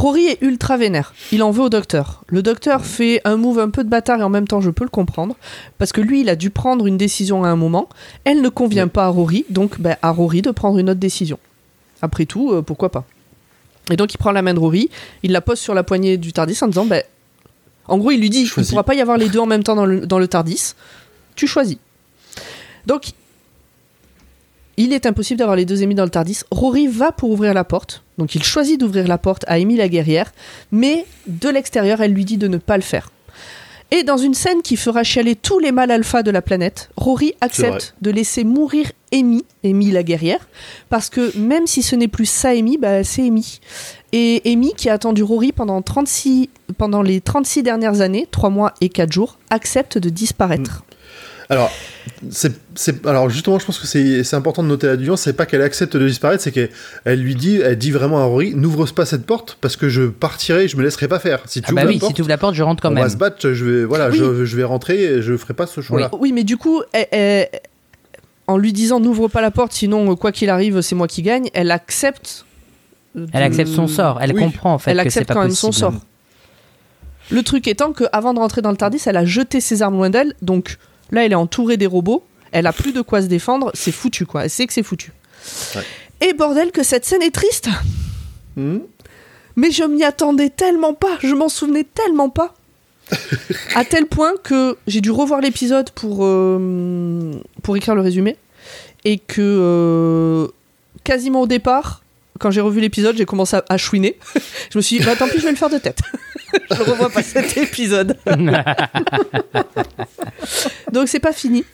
[0.00, 1.12] Rory est ultra vénère.
[1.30, 2.24] Il en veut au docteur.
[2.28, 4.84] Le docteur fait un move un peu de bâtard et en même temps je peux
[4.84, 5.36] le comprendre.
[5.76, 7.86] Parce que lui, il a dû prendre une décision à un moment.
[8.24, 11.38] Elle ne convient pas à Rory, donc ben, à Rory de prendre une autre décision.
[12.00, 13.04] Après tout, euh, pourquoi pas?
[13.90, 14.88] Et donc il prend la main de Rory,
[15.22, 17.02] il la pose sur la poignée du Tardis en disant ben,
[17.86, 19.62] En gros, il lui dit il ne pourra pas y avoir les deux en même
[19.62, 20.74] temps dans le, dans le Tardis.
[21.36, 21.76] Tu choisis.
[22.86, 23.12] Donc
[24.80, 26.40] il est impossible d'avoir les deux ennemis dans le Tardis.
[26.50, 28.02] Rory va pour ouvrir la porte.
[28.18, 30.32] Donc il choisit d'ouvrir la porte à Amy la guerrière.
[30.72, 33.10] Mais de l'extérieur, elle lui dit de ne pas le faire.
[33.90, 37.34] Et dans une scène qui fera chialer tous les mâles alpha de la planète, Rory
[37.40, 40.48] accepte de laisser mourir Amy, Amy la guerrière,
[40.90, 43.60] parce que même si ce n'est plus sa Amy, bah, c'est Amy.
[44.12, 48.74] Et Amy, qui a attendu Rory pendant, 36, pendant les 36 dernières années, 3 mois
[48.80, 50.84] et 4 jours, accepte de disparaître.
[51.50, 51.70] Alors,
[52.30, 55.22] c'est, c'est- alors justement, je pense que c'est, c'est important de noter la nuance.
[55.22, 56.70] C'est pas qu'elle accepte de disparaître, c'est qu'elle
[57.04, 60.04] elle lui dit, elle dit vraiment à Rory, n'ouvre pas cette porte parce que je
[60.04, 61.40] partirai, je me laisserai pas faire.
[61.46, 62.82] Si tu Ah bah ouvres oui, la porte, si tu ouvres la porte, je rentre
[62.82, 63.02] quand on même.
[63.04, 63.52] va se battre.
[63.52, 64.16] Je vais, voilà, Oui.
[64.18, 66.10] je, je vais rentrer, et je ferai pas ce choix-là.
[66.20, 67.48] Oui, mais du coup, elle- elle-
[68.46, 71.22] en lui disant n'ouvre pas la porte, sinon, euh, quoi qu'il arrive, c'est moi qui
[71.22, 72.44] gagne, elle accepte.
[73.16, 74.20] de- Elle accepte son sort.
[74.22, 74.40] Elle Oui.
[74.40, 75.72] comprend en fait elle que c'est accepte pas quand même possible.
[75.74, 75.94] son sort.
[77.32, 79.94] Le truc étant que avant de rentrer dans le Tardis, elle a jeté ses armes
[79.96, 80.78] loin d'elle, donc
[81.10, 84.26] là elle est entourée des robots, elle a plus de quoi se défendre, c'est foutu
[84.26, 85.12] quoi, elle sait que c'est foutu.
[85.74, 85.82] Ouais.
[86.20, 87.68] Et bordel que cette scène est triste
[88.56, 88.78] Hmm
[89.56, 92.54] Mais je m'y attendais tellement pas, je m'en souvenais tellement pas.
[93.74, 98.36] à tel point que j'ai dû revoir l'épisode pour, euh, pour écrire le résumé.
[99.04, 100.48] Et que euh,
[101.04, 102.02] quasiment au départ,
[102.38, 104.18] quand j'ai revu l'épisode, j'ai commencé à, à chouiner.
[104.70, 106.00] je me suis dit, bah tant pis, je vais le faire de tête.
[106.70, 108.16] Je ne revois pas cet épisode.
[110.92, 111.64] donc c'est pas fini.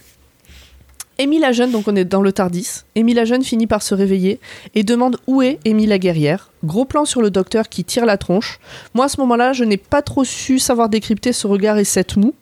[1.18, 2.82] Amy la jeune, donc on est dans le Tardis.
[2.94, 4.38] Amy la jeune finit par se réveiller
[4.74, 6.50] et demande où est Amy la guerrière.
[6.62, 8.58] Gros plan sur le docteur qui tire la tronche.
[8.92, 12.16] Moi à ce moment-là, je n'ai pas trop su savoir décrypter ce regard et cette
[12.16, 12.34] moue.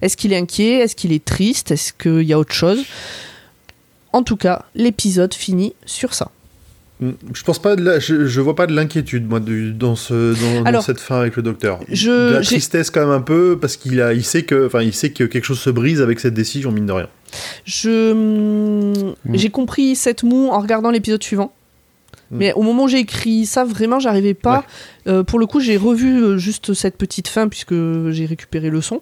[0.00, 0.78] Est-ce qu'il est inquiet?
[0.78, 1.70] Est-ce qu'il est triste?
[1.70, 2.82] Est-ce qu'il y a autre chose?
[4.12, 6.30] En tout cas, l'épisode finit sur ça.
[7.02, 7.10] Hmm.
[7.34, 10.34] Je pense pas, de la- je, je vois pas de l'inquiétude moi du- dans ce,
[10.40, 11.80] dans, dans Alors, cette fin avec le docteur.
[11.90, 14.82] je- de la tristesse quand même un peu parce qu'il a, il sait que, enfin,
[14.82, 17.08] il sait que quelque chose se brise avec cette décision mine de rien.
[17.64, 21.52] Je hum, j'ai compris cette moue en regardant l'épisode suivant.
[22.30, 22.36] Mm.
[22.38, 24.64] Mais au moment où j'ai écrit ça, vraiment, j'arrivais pas.
[25.08, 27.74] Euh, pour le coup, j'ai revu euh, juste cette petite fin puisque
[28.10, 29.00] j'ai récupéré le son.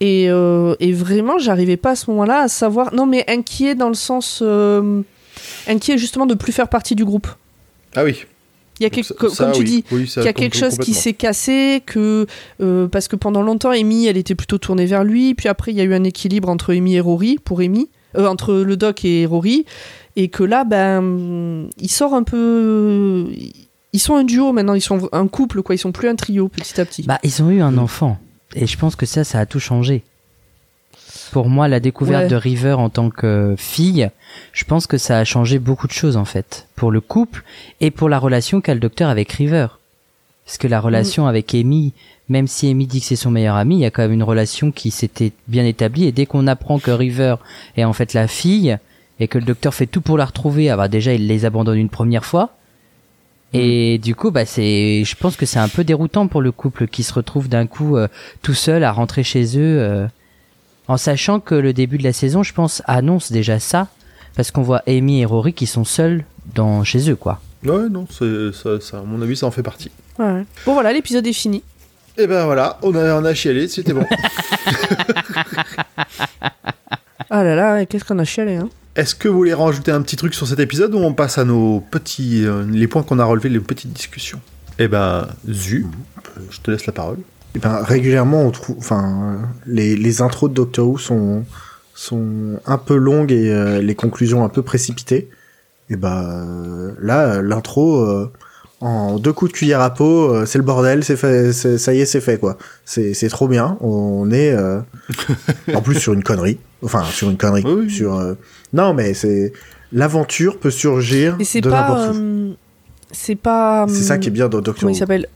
[0.00, 2.94] Et, euh, et vraiment, j'arrivais pas à ce moment-là à savoir.
[2.94, 4.40] Non, mais inquiet dans le sens.
[5.68, 7.28] Euh, inquiet justement de plus faire partie du groupe.
[7.96, 8.24] Ah oui.
[8.80, 9.64] Il y a quelque, ça- co- ça, comme tu oui.
[9.66, 12.26] dis, Oui, qu'il y a quelque chose qui s'est cassé, que
[12.60, 15.76] euh, parce que pendant longtemps, Amy, elle était plutôt tournée vers lui, puis après, il
[15.76, 19.04] y a eu un équilibre entre Amy et Rory pour Amy, euh, entre le Doc
[19.04, 19.64] et Rory,
[20.16, 23.28] et que là, ben, il sort un peu,
[23.92, 26.48] ils sont un duo maintenant, ils sont un couple, quoi, ils sont plus un trio
[26.48, 27.02] petit à petit.
[27.04, 28.18] Bah, ils ont eu un enfant.
[28.56, 30.02] Et je pense que ça, ça a tout changé.
[31.32, 32.28] Pour moi, la découverte Ouais.
[32.28, 34.10] de River en tant que fille,
[34.52, 36.66] je pense que ça a changé beaucoup de choses, en fait.
[36.76, 37.44] Pour le couple
[37.80, 39.66] et pour la relation qu'a le docteur avec River.
[40.44, 41.92] Parce que la relation avec Amy,
[42.28, 44.22] même si Amy dit que c'est son meilleur ami, il y a quand même une
[44.22, 46.04] relation qui s'était bien établie.
[46.04, 47.36] Et dès qu'on apprend que River
[47.76, 48.76] est en fait la fille,
[49.20, 51.78] et que le docteur fait tout pour la retrouver, ah bah déjà, il les abandonne
[51.78, 52.50] une première fois.
[53.52, 56.88] Et du coup, bah c'est, je pense que c'est un peu déroutant pour le couple
[56.88, 58.08] qui se retrouve d'un coup euh,
[58.42, 60.06] tout seul à rentrer chez eux, euh,
[60.88, 63.88] en sachant que le début de la saison, je pense, annonce déjà ça,
[64.36, 67.40] parce qu'on voit Amy et Rory qui sont seuls dans chez eux, quoi.
[67.64, 69.90] Ouais, non, c'est, ça, ça, à mon avis, ça en fait partie.
[70.18, 70.44] Ouais.
[70.66, 71.62] Bon voilà, l'épisode est fini.
[72.16, 74.06] Et ben voilà, on a, on a chialé, c'était bon.
[77.30, 78.68] Ah là là, qu'est-ce qu'on a chialé, hein?
[78.94, 81.44] Est-ce que vous voulez rajouter un petit truc sur cet épisode ou on passe à
[81.44, 84.40] nos petits, euh, les points qu'on a relevés, les petites discussions?
[84.78, 85.86] Eh ben, Zu,
[86.50, 87.18] je te laisse la parole.
[87.54, 91.44] Eh ben, régulièrement, on trouve, enfin, les, les intros de Doctor Who sont,
[91.94, 95.28] sont un peu longues et euh, les conclusions un peu précipitées.
[95.90, 98.32] Et bah euh, là, euh, l'intro, euh,
[98.80, 101.94] en deux coups de cuillère à peau, euh, c'est le bordel, c'est fait, c'est- ça
[101.94, 102.56] y est, c'est fait quoi.
[102.86, 103.76] C'est c'est trop bien.
[103.80, 104.80] On est euh,
[105.74, 106.58] en plus sur une connerie.
[106.82, 107.64] Enfin, sur une connerie.
[107.66, 107.90] Oui.
[107.90, 108.34] Sur euh,
[108.72, 109.52] non, mais c'est
[109.92, 111.82] l'aventure peut surgir Et c'est de pas.
[111.82, 112.18] n'importe où.
[112.18, 112.52] euh,
[113.12, 113.84] c'est pas.
[113.88, 114.98] C'est ça qui est bien dans Doctor Comment il Who.
[114.98, 115.28] s'appelle?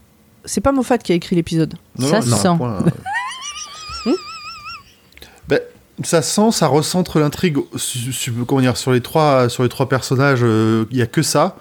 [0.45, 1.75] C'est pas Moffat qui a écrit l'épisode.
[1.99, 2.57] Ça se sent.
[2.57, 2.91] point, euh.
[5.49, 5.61] Ben,
[6.05, 9.89] ça sent, ça recentre l'intrigue su- su- comment dire, sur les trois sur les trois
[9.89, 10.41] personnages.
[10.43, 11.57] euh, Il y a que ça.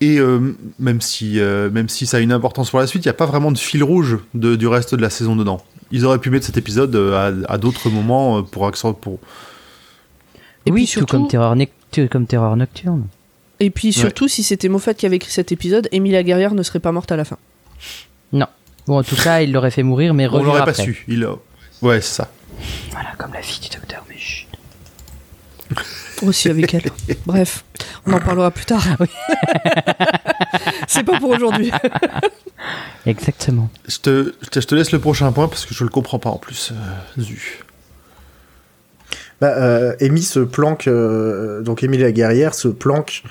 [0.00, 3.08] Et euh, même si euh, même si ça a une importance pour la suite, il
[3.08, 5.62] n'y a pas vraiment de fil rouge de- du reste de la saison dedans.
[5.92, 9.18] Ils auraient pu mettre cet épisode euh, à, à d'autres moments euh, pour accent pour.
[10.66, 13.06] Et oui, puis tout surtout- comme Terreur, Nectu- comme terreur Nocturne.
[13.60, 16.80] Et puis surtout, si c'était Moffat qui avait écrit cet épisode, Emilia Guerrière ne serait
[16.80, 17.38] pas morte à la fin.
[18.32, 18.46] Non.
[18.86, 20.82] Bon, en tout cas, il l'aurait fait mourir, mais On l'aurait pas après.
[20.82, 21.04] su.
[21.08, 21.34] Il a-
[21.82, 22.30] Ouais, c'est ça.
[22.90, 24.46] Voilà, comme la fille du docteur, mais chut.
[26.22, 26.90] Aussi avec elle.
[27.26, 27.64] Bref,
[28.06, 28.82] on en parlera plus tard.
[30.86, 31.70] c'est pas pour aujourd'hui.
[33.06, 33.70] Exactement.
[33.88, 36.38] Je te, je te- laisse le prochain point parce que je le comprends pas en
[36.38, 36.72] plus.
[36.72, 37.60] euh, zu.
[39.40, 43.22] Bah, euh, Amy se planque, euh, donc Amy la guerrière se planque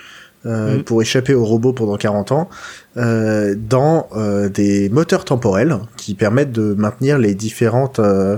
[0.46, 0.84] euh, Mhm.
[0.84, 2.50] pour échapper au robot pendant 40 ans
[2.98, 8.38] euh, dans euh, des moteurs temporels qui permettent de maintenir les différentes euh,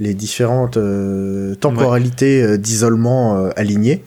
[0.00, 4.04] les différentes euh, temporalités d'isolement alignées.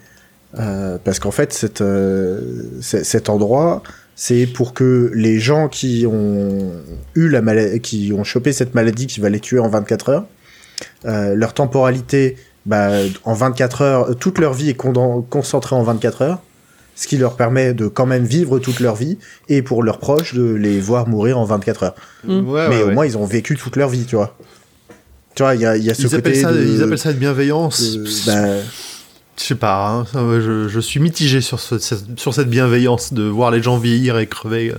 [0.60, 2.42] Euh, parce qu'en fait cette, euh,
[2.82, 3.84] cet endroit
[4.16, 6.72] c'est pour que les gens qui ont
[7.16, 10.26] eu la maladie qui ont chopé cette maladie qui va les tuer en 24 heures
[11.06, 12.90] euh, leur temporalité bah,
[13.24, 16.40] en 24 heures, toute leur vie est concentrée en 24 heures,
[17.02, 20.34] ce qui leur permet de quand même vivre toute leur vie, et pour leurs proches
[20.34, 21.96] de les voir mourir en 24 heures.
[22.26, 22.40] Mm.
[22.50, 22.94] Ouais, Mais ouais, au ouais.
[22.94, 24.36] moins, ils ont vécu toute leur vie, tu vois.
[25.36, 26.84] Tu vois, il y a, il y a ce Ils, côté appellent ça, de- ils
[26.84, 27.82] appellent ça une bienveillance.
[27.82, 28.62] de- bah,
[29.38, 31.80] Je sais pas, hein, je, je suis mitigé sur, ce-
[32.18, 34.72] sur cette bienveillance de voir les gens vieillir et crever.
[34.72, 34.76] euh.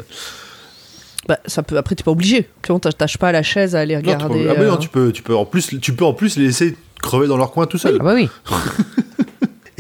[1.28, 1.78] Bah, ça peut.
[1.78, 2.42] Après, t'es pas obligé.
[2.60, 4.44] Tu vois, on t'attache pas à la chaise à aller Non, tu regarder.
[4.44, 6.44] peux- ah non, euh, tu peux, tu peux en plus, tu peux en plus les
[6.46, 7.96] laisser crever dans leur coin tout seul.
[8.00, 8.28] Ah bah oui.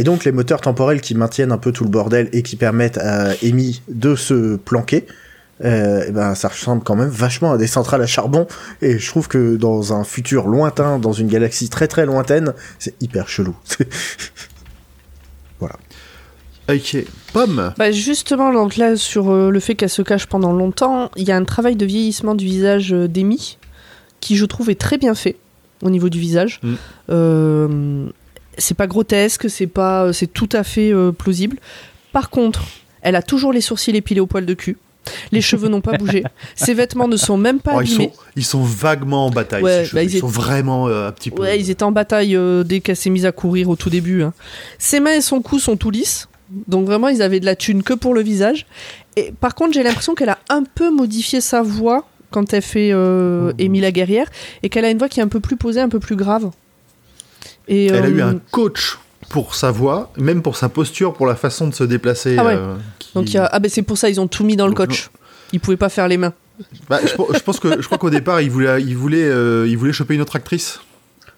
[0.00, 2.96] Et donc les moteurs temporels qui maintiennent un peu tout le bordel et qui permettent
[2.96, 5.04] à Amy de se planquer,
[5.62, 8.46] euh, eh ben ça ressemble quand même vachement à des centrales à charbon.
[8.80, 12.94] Et je trouve que dans un futur lointain, dans une galaxie très très lointaine, c'est
[13.02, 13.54] hyper chelou.
[16.70, 16.96] Ok,
[17.34, 17.74] pomme.
[17.76, 21.32] Bah justement, donc là, sur euh, le fait qu'elle se cache pendant longtemps, il y
[21.32, 23.58] a un travail de vieillissement du visage euh, d'Amy
[24.20, 25.36] qui, je trouve, est très bien fait
[25.82, 26.60] au niveau du visage.
[26.62, 26.74] Mm.
[27.10, 28.06] Euh,
[28.60, 31.58] c'est pas grotesque, c'est pas, c'est tout à fait euh, plausible.
[32.12, 32.62] Par contre,
[33.02, 34.76] elle a toujours les sourcils épilés au poil de cul.
[35.32, 36.22] Les cheveux n'ont pas bougé.
[36.54, 39.62] Ses vêtements ne sont même pas Oh, ils, sont, ils sont vaguement en bataille.
[39.62, 41.42] Ouais, ces bah, ils, ils sont étaient- vraiment euh, un petit peu.
[41.42, 44.22] Ouais, ils étaient en bataille euh, dès qu'elle s'est mise à courir au tout début.
[44.22, 44.34] hein.
[44.78, 46.28] Ses mains et son cou sont tout lisses.
[46.68, 48.66] Donc vraiment, ils avaient de la thune que pour le visage.
[49.16, 52.90] Et par contre, j'ai l'impression qu'elle a un peu modifié sa voix quand elle fait
[52.92, 54.26] euh, Amy la guerrière
[54.62, 56.50] et qu'elle a une voix qui est un peu plus posée, un peu plus grave.
[57.70, 58.98] Et, Elle a eu euh, un coach
[59.30, 62.36] pour sa voix, même pour sa posture, pour la façon de se déplacer.
[62.38, 62.54] Ah ouais.
[62.56, 63.46] euh, qui- Donc il y a...
[63.46, 65.08] ah ben c'est pour ça ils ont tout mis dans le coach.
[65.52, 66.32] Ils pouvaient pas faire les mains.
[66.88, 69.78] Bah, je, je pense que je crois qu'au départ, il voulait, il voulait, euh, il
[69.78, 70.80] voulait choper une autre actrice.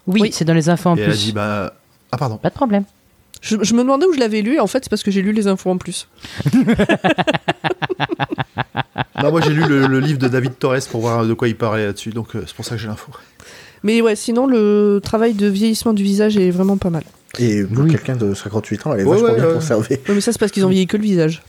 [0.07, 0.31] Oui, Oui.
[0.33, 1.25] c'est dans les infos en et elle a plus.
[1.27, 1.75] dit bah
[2.11, 2.39] ah pardon.
[2.39, 2.85] Pas de problème.
[3.41, 4.55] Je, je me demandais où je l'avais lu.
[4.55, 6.09] et En fait, c'est parce que j'ai lu les infos en plus.
[9.23, 11.55] Non, moi j'ai lu le, le livre de David Torres pour voir de quoi il
[11.57, 13.13] parlait là-dessus, donc euh, c'est pour ça que j'ai l'info.
[13.85, 17.03] Mais ouais, sinon le travail de vieillissement du visage est vraiment pas mal.
[17.39, 17.91] Et pour Oui.
[17.91, 19.55] quelqu'un de 58 ans, elle est Ouais, vachement ouais, bien ouais.
[19.55, 20.01] conservée.
[20.09, 21.43] Ouais, mais ça c'est parce qu'ils ont vieilli que le visage.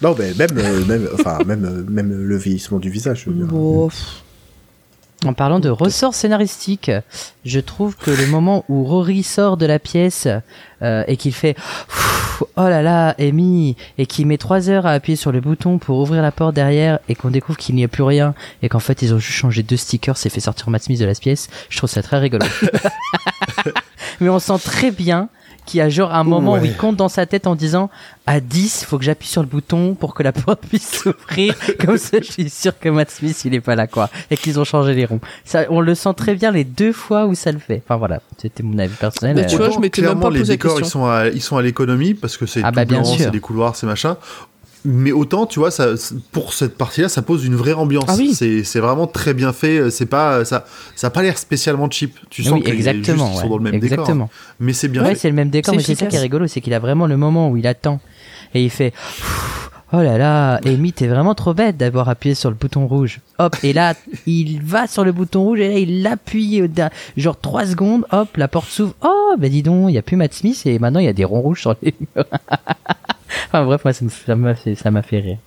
[0.00, 3.24] Non, mais même, euh, même, enfin, même, euh, même le vieillissement du visage.
[3.26, 3.46] je veux dire.
[3.46, 3.98] Bon, pff.
[5.24, 6.92] En parlant de ressort scénaristique,
[7.44, 10.28] je trouve que le moment où Rory sort de la pièce
[10.80, 11.56] euh, et qu'il fait
[12.56, 15.98] oh là là, Amy, et qu'il met trois heures à appuyer sur le bouton pour
[15.98, 19.02] ouvrir la porte derrière et qu'on découvre qu'il n'y a plus rien et qu'en fait
[19.02, 21.78] ils ont juste changé deux stickers, c'est fait sortir Matt Smith de la pièce, je
[21.78, 22.46] trouve ça très rigolo.
[24.20, 25.28] Mais on sent très bien
[25.68, 26.60] qu'il y a genre un moment Ouais.
[26.60, 27.90] où il compte dans sa tête en disant
[28.26, 31.54] à 10, faut que j'appuie sur le bouton pour que la porte puisse s'ouvrir.
[31.84, 34.08] Comme ça, je suis sûr que Matt Smith, il est pas là, quoi.
[34.30, 35.20] Et qu'ils ont changé les ronds.
[35.44, 37.82] Ça, on le sent très bien les deux fois où ça le fait.
[37.84, 39.36] Enfin voilà, c'était mon avis personnel.
[39.36, 41.28] Mais tu Euh, vois, je m'étais même clairement pas les la décors ils sont à,
[41.28, 44.16] ils sont à l'économie parce que c'est Ah tout bah, c'est des couloirs, c'est machin.
[44.84, 45.88] Mais autant, tu vois, ça,
[46.32, 48.04] pour cette partie-là, ça pose une vraie ambiance.
[48.08, 48.32] Ah oui.
[48.34, 49.90] C'est c'est vraiment très bien fait.
[49.90, 50.64] C'est pas ça,
[50.94, 52.16] ça a pas l'air spécialement cheap.
[52.30, 53.26] Tu sens oui, qu'ils exactement.
[53.26, 54.24] juste, ils sont dans le même exactement.
[54.26, 54.28] décor.
[54.60, 55.14] Mais c'est bien Ouais, fait.
[55.16, 57.06] c'est le même décor, C'est mais c'est ça qui est rigolo, c'est qu'il a vraiment
[57.06, 58.00] le moment où il attend
[58.54, 58.92] et il fait
[59.92, 63.20] Oh là là, Amy, t'es vraiment trop bête d'avoir appuyé sur le bouton rouge.
[63.38, 63.94] Hop, et là,
[64.26, 68.04] il va sur le bouton rouge et là, il l'appuie, au da- genre 3 secondes,
[68.12, 68.94] hop, la porte s'ouvre.
[69.02, 71.14] Oh, bah dis donc, il y a plus Matt Smith et maintenant il y a
[71.14, 72.24] des ronds rouges sur les murs.
[73.48, 75.38] Enfin bref, moi ça m'a fait, ça m'a fait rire.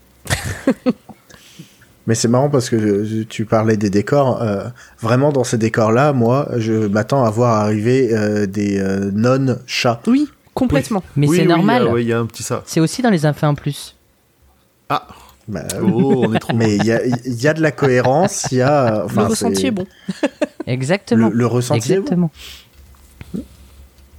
[2.07, 4.41] Mais c'est marrant parce que euh, tu parlais des décors.
[4.41, 4.67] euh,
[4.99, 10.01] vraiment, dans ces décors-là, moi, je m'attends à voir arriver euh, des euh, nonnes chats.
[10.07, 11.03] Oui, complètement.
[11.15, 11.83] Mais Oui, c'est oui, normal.
[11.83, 12.63] euh, ouais, il y a un petit ça.
[12.65, 13.95] C'est aussi dans les infos en plus.
[14.89, 15.07] Ah,
[15.47, 16.55] Bah, oh, on est trop.
[16.57, 19.03] mais il y a, il y a de la cohérence, il y a.
[19.05, 19.85] Enfin, le ressenti est bon.
[20.65, 21.29] Exactement.
[21.31, 22.01] le ressenti est bon.
[22.01, 22.31] Exactement.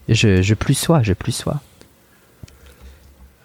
[0.09, 1.61] Je, je plus sois, je plus sois.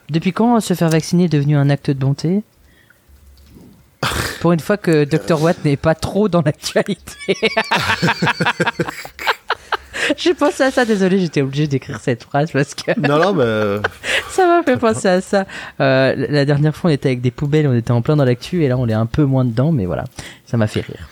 [0.10, 2.44] Depuis quand se faire vacciner est devenu un acte de bonté?
[4.42, 7.16] Pour une fois que Dr Watt n'est pas trop dans l'actualité.
[10.16, 13.82] J'ai pensé à ça, désolé, j'étais obligé d'écrire cette phrase parce que Non, non, mais.
[14.30, 15.46] ça m'a fait penser à ça.
[15.82, 18.64] Euh, la dernière fois, on était avec des poubelles, on était en plein dans l'actu,
[18.64, 20.06] et là, on est un peu moins dedans, mais voilà,
[20.46, 21.10] ça m'a fait rire.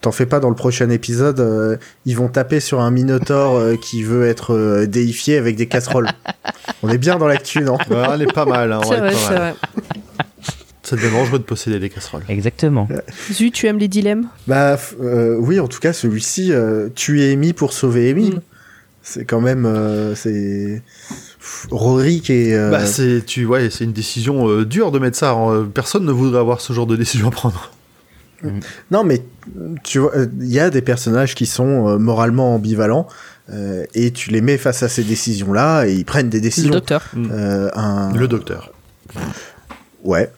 [0.00, 3.76] T'en fais pas dans le prochain épisode, euh, ils vont taper sur un minotaure euh,
[3.76, 6.08] qui veut être euh, déifié avec des casseroles.
[6.82, 7.74] On est bien dans l'actu, non?
[7.90, 8.72] Ouais, elle est pas mal.
[8.72, 9.54] Hein, C'est vrai, c'est.
[10.82, 12.22] Ça devient dangereux de posséder des casseroles.
[12.30, 12.88] Exactement.
[13.30, 14.26] Zu, tu aimes les dilemmes?
[14.48, 18.30] Bah f- euh, oui, en tout cas, celui-ci, euh, tuer Amy pour sauver Amy.
[18.30, 18.40] Mm.
[19.02, 19.66] C'est quand même...
[19.66, 20.82] euh, c'est...
[21.70, 22.54] Rory qui est...
[22.54, 25.36] euh, Bah, c'est tu ouais, c'est une décision euh, dure de mettre ça.
[25.74, 27.70] Personne ne voudrait avoir ce genre de décision à prendre.
[28.90, 29.22] Non, mais
[29.84, 33.06] tu vois, euh, il y a des personnages qui sont euh, moralement ambivalents
[33.52, 36.70] euh, et tu les mets face à ces décisions-là et ils prennent des Le décisions.
[36.70, 37.04] docteur.
[37.16, 38.12] Euh, un...
[38.14, 38.72] Le docteur.
[40.04, 40.30] Ouais.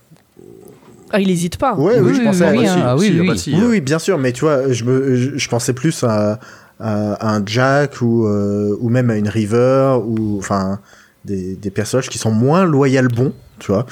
[1.13, 1.75] Ah, il hésite pas.
[1.75, 2.51] Ouais, oui, Oui, je oui, pensais à...
[2.53, 2.83] oui, oui, hein.
[2.85, 3.39] ah oui, si, oui.
[3.39, 6.03] si, oui, euh, oui, bien sûr, mais tu vois, je, me, je, je pensais plus
[6.05, 6.41] à,
[6.81, 10.81] à un Jack ou, euh, ou même à une River ou enfin
[11.27, 13.87] des, des personnages qui sont moins loyal bons, tu vois.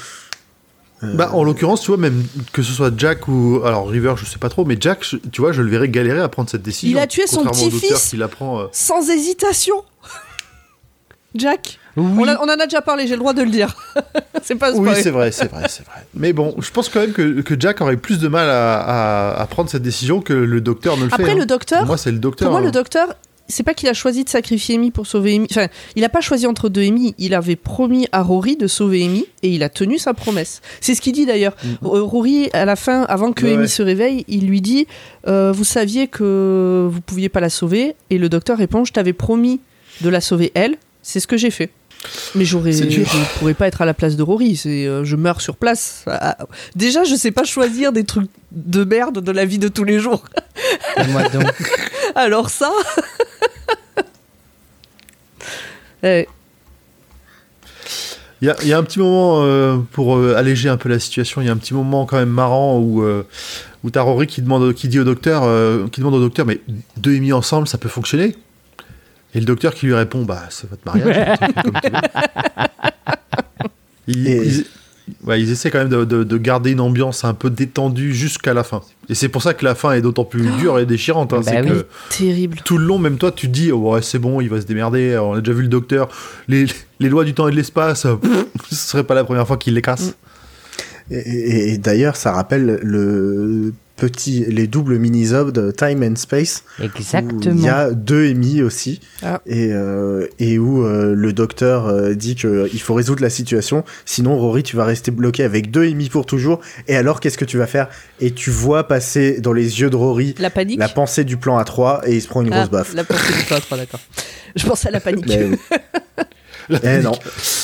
[1.02, 3.62] Euh, Bah, en l'occurrence, tu vois, même que ce soit Jack ou.
[3.64, 6.20] Alors, River, je sais pas trop, mais Jack, je- tu vois, je le verrais galérer
[6.20, 6.98] à prendre cette décision.
[6.98, 8.10] Il a tué son petit-fils.
[8.10, 8.60] qui la prend.
[8.60, 9.76] euh, Sans hésitation
[11.36, 12.04] Jack Oui.
[12.24, 13.76] on, a- on en a déjà parlé, j'ai le droit de le dire.
[14.42, 16.04] c'est pas Oui, c'est vrai, c'est vrai, c'est vrai.
[16.14, 19.40] Mais bon, je pense quand même que, que Jack aurait plus de mal à, à-
[19.40, 21.14] à prendre cette décision que le docteur ne le fait.
[21.14, 21.36] Après, hein.
[21.36, 22.46] le docteur, Pour moi, c'est le docteur.
[22.48, 22.64] Pour moi, hein.
[22.64, 23.08] le docteur,
[23.50, 25.46] c'est pas qu'il a choisi de sacrifier Amy pour sauver Amy.
[25.50, 27.14] Enfin, il a pas choisi entre deux Amy.
[27.18, 30.60] Il avait promis à Rory de sauver Amy et il a tenu sa promesse.
[30.80, 31.54] C'est ce qu'il dit d'ailleurs.
[31.84, 33.68] Euh, Rory, à la fin, avant que Ouais, Amy ouais.
[33.68, 34.86] se réveille, il lui dit
[35.26, 37.94] euh, Vous saviez que vous pouviez pas la sauver?
[38.10, 39.60] Et le docteur répond Je t'avais promis
[40.00, 40.76] de la sauver elle.
[41.02, 41.70] C'est ce que j'ai fait.
[42.34, 44.56] Mais j'aurais, je pourrais pas être à la place de Rory.
[44.56, 46.04] C'est, euh, je meurs sur place.
[46.06, 46.38] Ah,
[46.74, 49.98] Déjà, je sais pas choisir des trucs de merde de la vie de tous les
[49.98, 50.24] jours.
[51.10, 51.44] Moi donc.
[52.14, 52.70] Alors ça.
[56.02, 56.26] Eh,
[58.42, 60.88] Il y a, il y a un petit moment, euh, pour euh, alléger un peu
[60.88, 63.26] la situation, il y a un petit moment quand même marrant où, euh,
[63.84, 66.60] où t'as Rory qui, demande, qui dit au docteur, euh, qui demande au docteur, mais
[66.96, 68.34] deux et mis ensemble, ça peut fonctionner?
[69.34, 71.98] Et le docteur qui lui répond, bah c'est votre mariage, comme tu veux.
[74.08, 74.66] Ils, Et- ils-
[75.24, 78.54] ouais, ils essaient quand même de, de- de garder une ambiance un peu détendue jusqu'à
[78.54, 78.80] la fin.
[79.08, 81.32] Et c'est pour ça que la fin est d'autant plus dure et déchirante.
[81.32, 81.68] hein, Bah c'est oui.
[81.68, 82.58] que terrible.
[82.64, 84.66] tout le long, même toi, tu te dis, oh, ouais, c'est bon, il va se
[84.66, 85.18] démerder.
[85.18, 86.08] On a déjà vu le docteur.
[86.48, 86.66] Les,
[87.00, 89.74] les lois du temps et de l'espace, pff, ce serait pas la première fois qu'il
[89.74, 90.14] les casse.
[91.10, 96.64] Et, et- et d'ailleurs, ça rappelle le petit, les doubles mini-obs de Time and Space.
[96.80, 97.40] Où Exactement.
[97.44, 99.00] il y a deux Amy aussi.
[99.22, 99.40] Ah.
[99.46, 103.84] Et, euh, et où euh, le docteur euh, dit qu'il faut résoudre la situation.
[104.06, 106.60] Sinon, Rory, tu vas rester bloqué avec deux Amy pour toujours.
[106.88, 107.88] Et alors, qu'est-ce que tu vas faire?
[108.20, 110.78] Et tu vois passer dans les yeux de Rory La panique?
[110.78, 112.94] la pensée du plan A3 et il se prend une Ah, grosse baffe.
[112.94, 114.00] La pensée du plan 3, d'accord.
[114.56, 115.30] Je pense à la panique.
[116.82, 117.12] Eh non.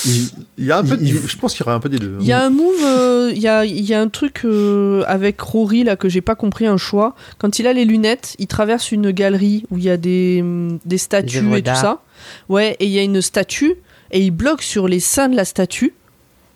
[0.04, 1.88] Il- Il y a un peu, de- Il- je pense qu'il y aura un peu
[1.88, 2.16] des deux.
[2.20, 5.02] Il y a un move, euh, il y, a, il y a un truc euh,
[5.06, 7.14] avec Rory là que j'ai pas compris un choix.
[7.38, 10.78] Quand il a les lunettes, il traverse une galerie où il y a des, hum,
[10.84, 12.02] des statues et tout ça.
[12.48, 13.74] Ouais, et il y a une statue
[14.10, 15.92] et il bloque sur les seins de la statue.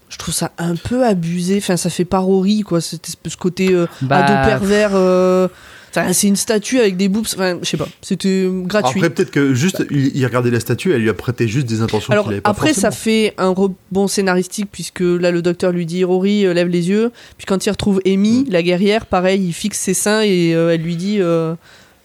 [0.08, 1.58] Je trouve ça un peu abusé.
[1.58, 2.78] Enfin, ça fait pas Rory quoi.
[2.78, 4.90] Espèce- ce côté euh, Bah, ado pervers.
[4.94, 5.46] euh,
[5.90, 7.26] Enfin, c'est une statue avec des boobs.
[7.34, 7.88] Enfin, je sais pas.
[8.00, 9.00] C'était euh, gratuit.
[9.00, 11.80] Après, peut-être que juste, il, il regardait la statue, elle lui a prêté juste des
[11.82, 15.72] intentions Alors qu'il avait pas après, ça fait un rebond scénaristique puisque là, le docteur
[15.72, 17.10] lui dit Rory, euh, lève les yeux.
[17.38, 18.52] Puis quand il retrouve Amy, Mm.
[18.52, 21.54] la guerrière, pareil, il fixe ses seins et euh, elle lui dit euh,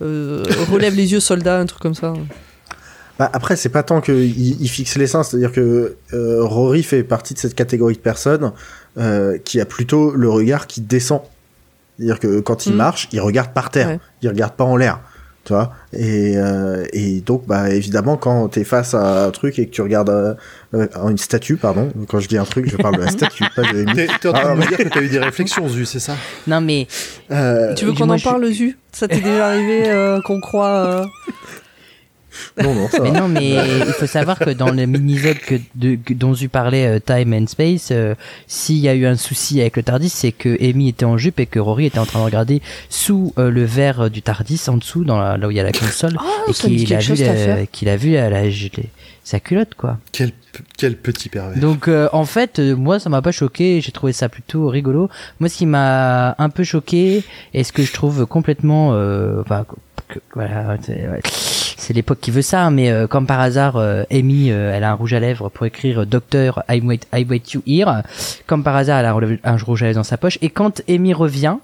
[0.02, 2.14] euh, relève les yeux, soldat, un truc comme ça.
[3.18, 7.04] Bah, après, c'est pas tant qu'il il fixe les seins, c'est-à-dire que euh, Rory fait
[7.04, 8.52] partie de cette catégorie de personnes
[8.98, 11.22] euh, qui a plutôt le regard qui descend.
[11.98, 12.78] C'est-à-dire que quand il Mm.
[12.78, 14.00] marche, il regarde par terre, Ouais.
[14.22, 15.00] il regarde pas en l'air.
[15.46, 19.60] Tu vois et, euh, et donc, bah, évidemment, quand tu es face à un truc
[19.60, 20.34] et que tu regardes euh,
[20.74, 23.62] euh, une statue, pardon, quand je dis un truc, je parle de la statue, pas
[23.62, 23.86] de.
[24.20, 26.16] T'es en train Ah, de me dire que t'as eu des réflexions, Zu, c'est ça?
[26.48, 26.88] Non mais
[27.30, 28.76] Euh, tu veux qu'on en je- parle, Zu?
[28.92, 31.06] Ça t'est déjà arrivé euh, qu'on croit.
[32.62, 33.20] Non, non, ça Mais va.
[33.22, 33.50] non, mais
[33.88, 35.56] il faut savoir que dans le mini-zode que,
[36.14, 38.16] dont tu parlais, euh, Time and Space, euh,
[38.48, 41.40] s'il y a eu un souci avec le Tardis, c'est que Amy était en jupe
[41.40, 44.78] et que Rory était en train de regarder sous euh, le verre du Tardis, en
[44.78, 47.14] dessous, dans la- là où il y a la console, Oh, et qu'il a, quelque
[47.14, 48.44] vu qu'il a vu la-
[49.24, 49.98] sa culotte, quoi.
[50.12, 50.32] Quel,
[50.78, 51.60] quel petit pervers.
[51.60, 55.10] Donc euh, en fait, euh, moi ça m'a pas choqué, j'ai trouvé ça plutôt rigolo.
[55.40, 57.24] Moi ce qui m'a un peu choqué
[57.56, 59.66] et ce que je trouve complètement euh, enfin
[60.08, 64.52] que- voilà, c'est ouais, l'époque qui veut ça mais euh, comme par hasard euh, Amy
[64.52, 67.62] euh, elle a un rouge à lèvres pour écrire Docteur I wait I wait you
[67.68, 68.02] here.
[68.48, 69.14] Comme par hasard elle a
[69.52, 71.58] un, rouge à lèvres dans sa poche et quand Amy revient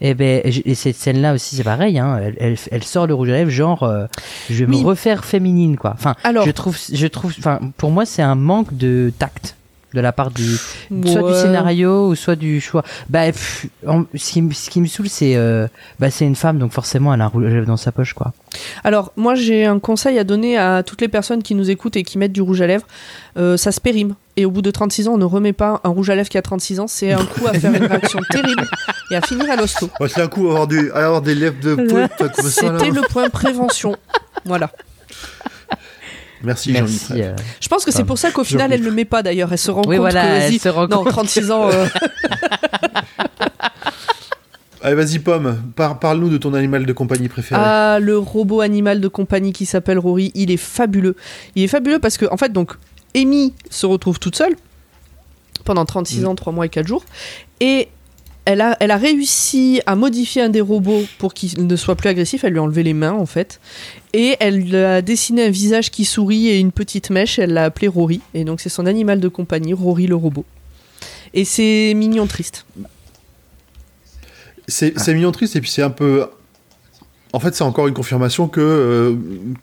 [0.00, 3.14] et ben et cette scène là aussi c'est pareil hein, elle, elle, elle sort le
[3.14, 4.06] rouge à lèvres genre euh,
[4.50, 4.80] je vais Oui.
[4.82, 5.92] me refaire féminine quoi.
[5.94, 9.56] Enfin Alors- je trouve je trouve enfin pour moi c'est un manque de tact
[9.94, 10.44] de la part du
[11.06, 14.80] soit du scénario ou soit du choix bah pff, en- ce, qui, me- ce qui
[14.80, 15.66] me saoule c'est euh,
[16.00, 18.12] bah c'est une femme donc forcément elle a un rouge à lèvres dans sa poche
[18.14, 18.32] quoi
[18.84, 22.02] Alors, moi, j'ai un conseil à donner à toutes les personnes qui nous écoutent et
[22.02, 22.86] qui mettent du rouge à lèvres.
[23.38, 24.14] Euh, ça se périme.
[24.36, 26.36] Et au bout de 36 ans, on ne remet pas un rouge à lèvres qui
[26.36, 26.86] a 36 ans.
[26.86, 28.68] C'est un coup à faire une réaction terrible
[29.10, 29.88] et à finir à l'hosto.
[30.00, 32.08] Ouais, c'est un coup avoir, du, avoir des lèvres de là.
[32.42, 33.96] C'était le point prévention.
[34.44, 34.70] Voilà.
[36.44, 37.22] Merci, merci Jean-Yves.
[37.24, 37.36] euh.
[37.60, 39.52] Je pense que c'est pour ça qu'au final, elle ne le met pas d'ailleurs.
[39.52, 41.68] Elle se rend oui compte voilà que, elle vas-y, se rend non, compte 36 ans.
[41.70, 41.86] euh,
[44.84, 47.60] Allez, vas-y, Pomme, par- parle-nous de ton animal de compagnie préféré.
[47.64, 51.14] Ah, le robot animal de compagnie qui s'appelle Rory, il est fabuleux.
[51.54, 52.72] Il est fabuleux parce que, en fait, donc,
[53.14, 54.56] Amy se retrouve toute seule
[55.64, 57.04] pendant 36 ans, 3 mois et 4 jours.
[57.60, 57.88] Et
[58.44, 62.08] elle a, elle a réussi à modifier un des robots pour qu'il ne soit plus
[62.08, 62.42] agressif.
[62.44, 63.60] Elle lui a enlevé les mains, en fait.
[64.12, 67.38] Et elle a dessiné un visage qui sourit et une petite mèche.
[67.38, 68.20] Elle l'a appelé Rory.
[68.34, 70.44] Et donc, c'est son animal de compagnie, Rory le robot.
[71.34, 72.66] Et c'est mignon triste.
[74.68, 76.26] C'est c'est mignon triste et puis c'est un peu.
[77.32, 79.14] En fait, c'est encore une confirmation que euh,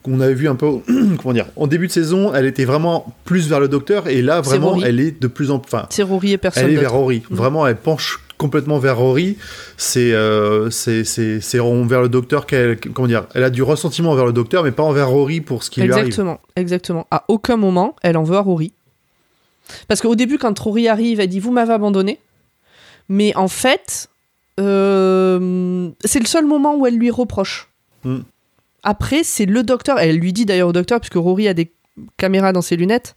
[0.02, 0.80] qu'on avait vu un peu.
[1.22, 4.42] comment dire En début de saison, elle était vraiment plus vers le docteur et là,
[4.42, 5.76] vraiment, elle est de plus en plus.
[5.76, 7.22] Enfin, C'est Rory et personne elle est vers Rory.
[7.30, 7.38] Mhm.
[7.38, 9.38] Vraiment, elle penche complètement vers Rory.
[9.78, 14.12] C'est euh, c'est c'est c'est envers le docteur qu'elle comment dire Elle a du ressentiment
[14.12, 16.06] envers le docteur, mais pas envers Rory pour ce qui lui arrive.
[16.06, 17.08] Exactement, exactement.
[17.12, 18.74] À aucun moment, elle en veut à Rory.
[19.88, 22.20] Parce qu'au début, quand Rory arrive, elle dit Vous m'avez abandonné.
[23.10, 24.10] Mais en fait,
[24.60, 27.70] euh, c'est le seul moment où elle lui reproche.
[28.04, 28.20] Mm.
[28.84, 30.00] Après, c'est le docteur.
[30.00, 31.72] Elle lui dit d'ailleurs au docteur, puisque Rory a des
[32.16, 33.16] caméras dans ses lunettes,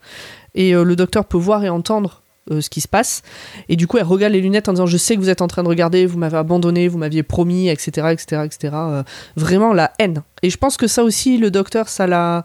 [0.56, 3.22] et euh, le docteur peut voir et entendre euh, ce qui se passe.
[3.68, 5.48] Et du coup, elle regarde les lunettes en disant Je sais que vous êtes en
[5.48, 8.08] train de regarder, vous m'avez abandonné, vous m'aviez promis, etc.
[8.10, 8.74] etc., etc.
[8.74, 9.02] Euh,
[9.36, 10.22] vraiment la haine.
[10.42, 12.44] Et je pense que ça aussi, le docteur, ça l'a.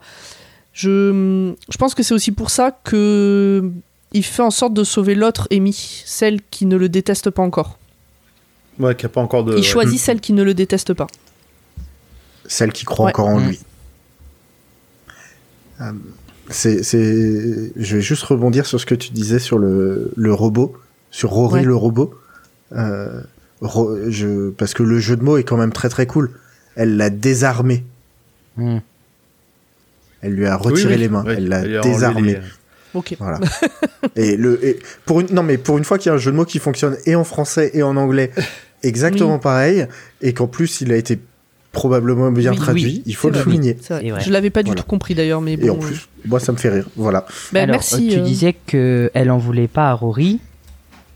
[0.74, 3.72] Je, je pense que c'est aussi pour ça que
[4.14, 5.74] il fait en sorte de sauver l'autre Amy,
[6.06, 7.78] celle qui ne le déteste pas encore.
[8.80, 9.58] Ouais, qui a pas encore de.
[9.58, 11.08] Il choisit celle qui ne le déteste pas.
[12.45, 13.12] Celle qui croit Ouais.
[13.12, 13.48] encore en Mm.
[13.50, 13.60] lui.
[15.82, 15.91] Euh,
[16.50, 17.72] c'est, c'est...
[17.76, 20.74] Je vais juste rebondir sur ce que tu disais sur le, le robot,
[21.12, 21.66] sur Rory Ouais.
[21.66, 22.14] le robot.
[22.74, 23.22] Euh,
[23.62, 24.50] Ro- je...
[24.52, 26.32] Parce que le jeu de mots est quand même très très cool.
[26.76, 27.84] Elle l'a désarmé.
[28.56, 28.78] Hmm.
[30.22, 31.00] Elle lui a retiré oui.
[31.00, 31.24] les mains.
[31.24, 32.34] Ouais, Elle l'a désarmé.
[32.34, 32.39] les-
[32.93, 33.16] Ok.
[33.20, 33.39] Voilà.
[34.16, 36.32] et le et pour une non mais pour une fois qu'il y a un jeu
[36.32, 38.32] de mots qui fonctionne et en français et en anglais
[38.82, 39.86] exactement pareil
[40.22, 41.20] et qu'en plus il a été
[41.78, 43.43] probablement bien Oui, traduit, oui, il faut le vrai.
[43.43, 43.78] souligner.
[43.89, 44.13] Ouais.
[44.19, 44.82] Je l'avais pas du Voilà.
[44.82, 45.65] tout compris d'ailleurs, mais bon.
[45.65, 46.88] Et en plus, moi ça me fait rire.
[46.95, 47.25] Voilà.
[47.53, 48.07] Alors, merci.
[48.09, 50.39] tu euh, disais que elle en voulait pas à Rory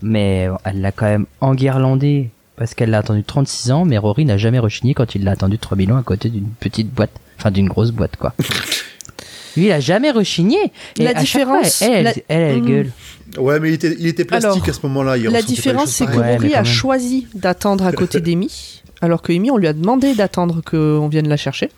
[0.04, 4.36] mais elle l'a quand même enguirlandé parce qu'elle l'a attendu 36 ans mais Rory n'a
[4.36, 7.68] jamais rechigné quand il l'a attendu 3000 ans à côté d'une petite boîte enfin d'une
[7.68, 8.34] grosse boîte quoi
[9.56, 10.58] lui il a jamais rechigné
[10.98, 12.66] et La chaque fois, différence- elle elle, la- elle, elle Hmm.
[12.66, 12.90] gueule
[13.38, 15.16] Ouais, mais il était, il était plastique Alors, à ce moment-là.
[15.16, 16.18] La différence, c'est que.
[16.18, 20.14] Ouais, Rory a choisi d'attendre à côté d'Amy, alors que Amy, on lui a demandé
[20.14, 21.70] d'attendre qu'on vienne la chercher.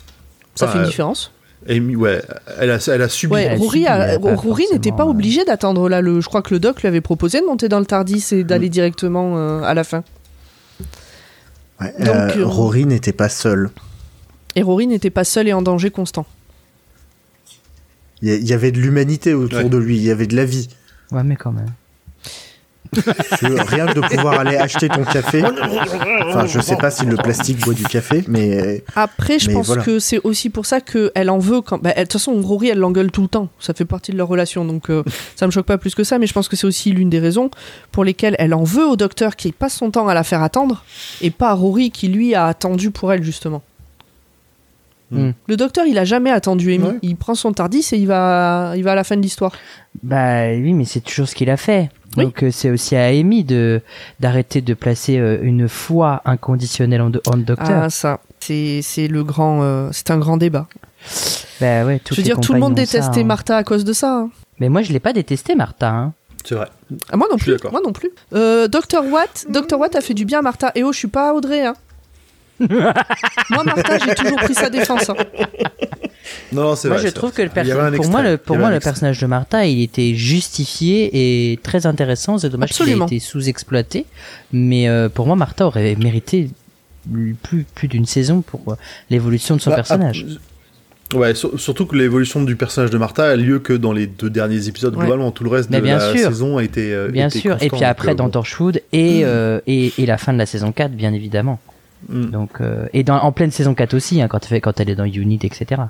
[0.54, 1.32] Ça Ah, fait une euh, différence.
[1.68, 2.22] Amy, ouais,
[2.60, 3.32] elle a, elle a subi.
[3.32, 3.52] Ouais, elle
[3.86, 6.00] a Rory, n'était pas euh, obligé d'attendre là.
[6.02, 8.44] Le, je crois que le doc lui avait proposé de monter dans le Tardis et
[8.44, 8.46] Mm.
[8.46, 10.04] d'aller directement euh, à la fin.
[11.80, 13.70] Ouais, Donc, euh, euh, Rory n'était pas seul.
[14.54, 16.26] Et Rory n'était pas seul et en danger constant.
[18.22, 19.68] Il y, avait de l'humanité autour Ouais.
[19.68, 20.68] de lui, il y avait de la vie.
[21.12, 21.66] ouais mais quand même
[23.38, 25.42] Tu veux, rien de pouvoir aller acheter ton café.
[25.44, 29.66] Enfin, je sais pas si le plastique boit du café, mais Après, je Mais pense
[29.66, 29.82] voilà.
[29.82, 31.60] que c'est aussi pour ça qu'elle en veut.
[31.60, 31.78] quand.
[31.82, 33.48] bah, elle- De toute façon, Rory, elle l'engueule tout le temps.
[33.58, 34.64] Ça fait partie de leur relation.
[34.64, 35.02] Donc, euh,
[35.36, 36.18] ça me choque pas plus que ça.
[36.18, 37.50] Mais je pense que c'est aussi l'une des raisons
[37.92, 40.84] pour lesquelles elle en veut au docteur qui passe son temps à la faire attendre.
[41.20, 43.62] Et pas à Rory qui, lui, a attendu pour elle, justement.
[45.10, 45.30] Hmm.
[45.46, 46.84] Le docteur, il a jamais attendu Amy.
[46.84, 46.98] Ouais.
[47.02, 49.52] Il prend son Tardis et il va, il va à la fin de l'histoire.
[50.02, 51.90] Bah oui, mais c'est toujours ce qu'il a fait.
[52.16, 52.24] Oui.
[52.24, 53.80] Donc euh, c'est aussi à Amy de
[54.20, 57.82] d'arrêter de placer euh, une foi inconditionnelle en, de- en le docteur.
[57.84, 58.20] Ah, ça.
[58.40, 59.62] C'est c'est le grand.
[59.62, 60.66] euh, c'est un grand débat.
[61.60, 63.24] Bah ouais, Je veux dire, tout le monde ça, détestait hein.
[63.24, 64.18] Martha à cause de ça.
[64.20, 64.30] hein.
[64.58, 65.90] Mais moi, je l'ai pas détesté, Martha.
[65.90, 66.12] hein.
[66.44, 66.68] C'est vrai.
[67.10, 67.56] Ah, moi non plus.
[67.70, 68.10] Moi non plus.
[68.34, 70.72] Euh, Dr Watt, Dr Watt a fait du bien à Martha.
[70.74, 71.64] Et oh, je suis pas Audrey.
[71.66, 71.74] Hein.
[72.60, 75.10] Moi, Martha, j'ai toujours pris sa défense.
[75.10, 75.14] hein.
[76.52, 77.06] Non, c'est Moi, vrai.
[77.08, 77.48] je trouve vrai.
[77.48, 81.86] que le pour moi, le, pour moi, personnage de Martha, il était justifié et très
[81.86, 82.38] intéressant.
[82.38, 83.06] C'est dommage qu'il ait Absolument.
[83.06, 84.06] été sous-exploité.
[84.52, 86.48] Mais euh, pour moi, Martha aurait mérité
[87.42, 88.76] plus, plus d'une saison pour euh,
[89.10, 90.24] l'évolution de son Bah, personnage.
[91.12, 94.30] Ouais, sur- surtout que l'évolution du personnage de Martha a lieu que dans les deux
[94.30, 94.94] derniers épisodes.
[94.96, 95.00] Ouais.
[95.04, 96.28] Globalement, tout le reste Mais de bien la sûr.
[96.30, 96.92] saison a été.
[96.94, 97.56] euh, Bien sûr.
[97.62, 98.30] Et puis après, donc, dans bon.
[98.30, 101.60] Torchwood et, euh, et, et la fin de la saison 4, bien évidemment.
[102.08, 102.26] Mm.
[102.26, 104.94] Donc, euh, et dans, en pleine saison 4 aussi, hein, quand, fait, quand elle est
[104.96, 105.82] dans Unit, etc.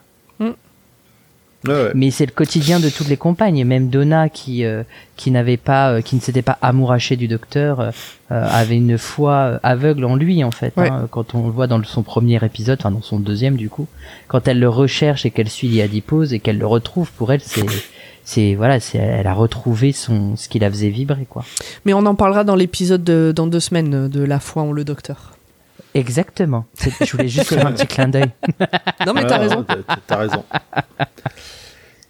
[1.66, 1.92] Ouais, ouais.
[1.94, 4.82] Mais c'est le quotidien de toutes les compagnes, même Donna qui euh,
[5.16, 7.90] qui n'avait pas, euh, qui ne s'était pas amourachée du docteur,
[8.28, 10.74] avait une foi aveugle en lui en fait.
[10.76, 10.90] Ouais.
[10.90, 13.86] hein, quand on le voit dans son premier épisode, enfin dans son deuxième du coup,
[14.28, 17.64] quand elle le recherche et qu'elle suit Liadipose et qu'elle le retrouve, pour elle c'est
[18.24, 21.44] c'est voilà, c'est elle a retrouvé son ce qui la faisait vibrer quoi.
[21.86, 24.84] Mais on en parlera dans l'épisode de- dans deux semaines de La foi en le
[24.84, 25.33] docteur.
[25.94, 26.66] Exactement.
[26.74, 28.30] C'est- Je voulais juste faire un petit clin d'œil.
[29.06, 29.62] Non, mais t'as ouais, raison.
[29.64, 30.44] t'as- T'as raison.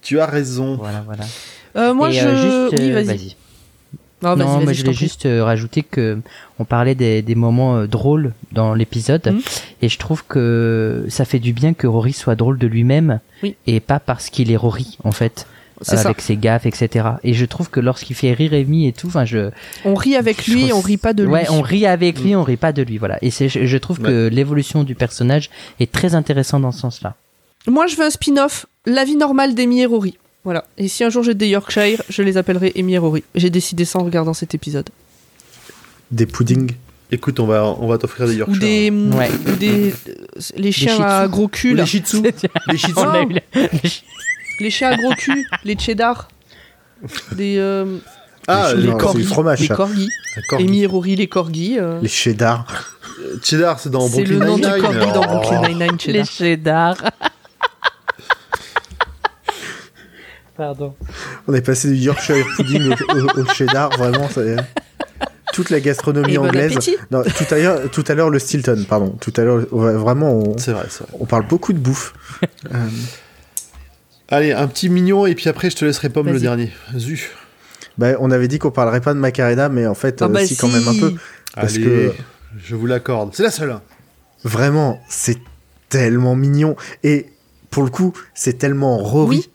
[0.03, 0.76] tu as raison.
[0.76, 1.24] Voilà voilà.
[1.76, 2.26] Euh, moi, Et, je.
[2.26, 3.05] euh, juste, oui, vas-y.
[3.05, 3.37] vas-y.
[4.26, 6.18] Ah, vas-y, non, vas-y, moi je je t'en voulais juste euh, rajouter que
[6.59, 9.41] on parlait des, des moments euh, drôles dans l'épisode Mhm.
[9.82, 13.55] et je trouve que ça fait du bien que Rory soit drôle de lui-même Oui.
[13.66, 15.47] et pas parce qu'il est Rory en fait
[15.83, 16.01] Ça.
[16.01, 17.07] avec ses gaffes etc.
[17.25, 19.51] Et je trouve que lorsqu'il fait rire Amy et tout, enfin je
[19.85, 21.31] On rit avec je lui, trouve- on rit pas de lui.
[21.33, 23.18] ouais on rit avec lui, on rit pas de lui voilà.
[23.22, 25.51] Et c'est je, je trouve que l'évolution du personnage
[25.81, 27.14] est très intéressante dans ce sens-là.
[27.66, 30.18] Moi, je veux un spin-off, La vie normale d'Amy et Rory.
[30.45, 30.66] Voilà.
[30.77, 33.25] Et si un jour j'ai des Yorkshire, je les appellerai Amy et Rory.
[33.35, 34.91] J'ai décidé ça en regardant cet épisode.
[36.11, 36.72] Des puddings.
[37.11, 38.61] Écoute, on va, on va t'offrir des Ou Yorkshire.
[38.61, 38.91] des.
[38.91, 39.31] Ouais.
[39.49, 39.95] Ou des.
[40.57, 42.18] Les chiens à gros cul, Ou les Shih Tzu.
[42.70, 42.93] Les Shih
[44.61, 46.29] Les chiens à gros cul, les cheddar.
[47.33, 47.57] Des.
[47.59, 47.99] euh,
[48.47, 49.19] Ah, Les les Non, c'est corgis.
[49.19, 49.75] du fromage, les ça.
[49.75, 50.09] corgis.
[50.53, 51.79] Amy et Rory, les corgis.
[51.79, 52.67] euh, Les cheddar.
[53.43, 54.83] Cheddar, c'est dans C'est le Brooklyn nom du Nine-Nine.
[54.83, 55.27] corgi dans Oh.
[55.41, 56.97] Brooklyn Nine-Nine, les cheddar.
[56.97, 56.97] cheddar.
[60.57, 60.95] Pardon.
[61.49, 64.29] On est passé du Yorkshire pudding au, au- au cheddar, vraiment.
[64.29, 64.43] ça-
[65.53, 66.73] toute la gastronomie Et bon anglaise.
[66.73, 66.97] appétit.
[67.11, 69.17] Non, tout à l'heure, tout à l'heure le Stilton, pardon.
[69.21, 71.13] Tout à l'heure, ouais, vraiment, on, C'est vrai, c'est vrai.
[71.21, 72.13] on parle beaucoup de bouffe.
[72.73, 72.79] Euh,
[74.29, 76.70] Allez, un petit mignon, et puis après, je te laisserai pomme le dernier.
[76.97, 77.31] Zu.
[77.99, 80.47] bah, on avait dit qu'on parlerait pas de Macarena, mais en fait, Ah euh, bah
[80.47, 81.12] si, quand même un peu.
[81.55, 82.12] Parce Allez, que
[82.62, 83.31] je vous l'accorde.
[83.35, 83.70] C'est la seule.
[83.70, 83.83] hein.
[84.45, 85.39] vraiment, c'est
[85.89, 86.75] tellement mignon.
[87.05, 87.27] Et
[87.70, 89.51] pour le coup, c'est tellement Rory Oui.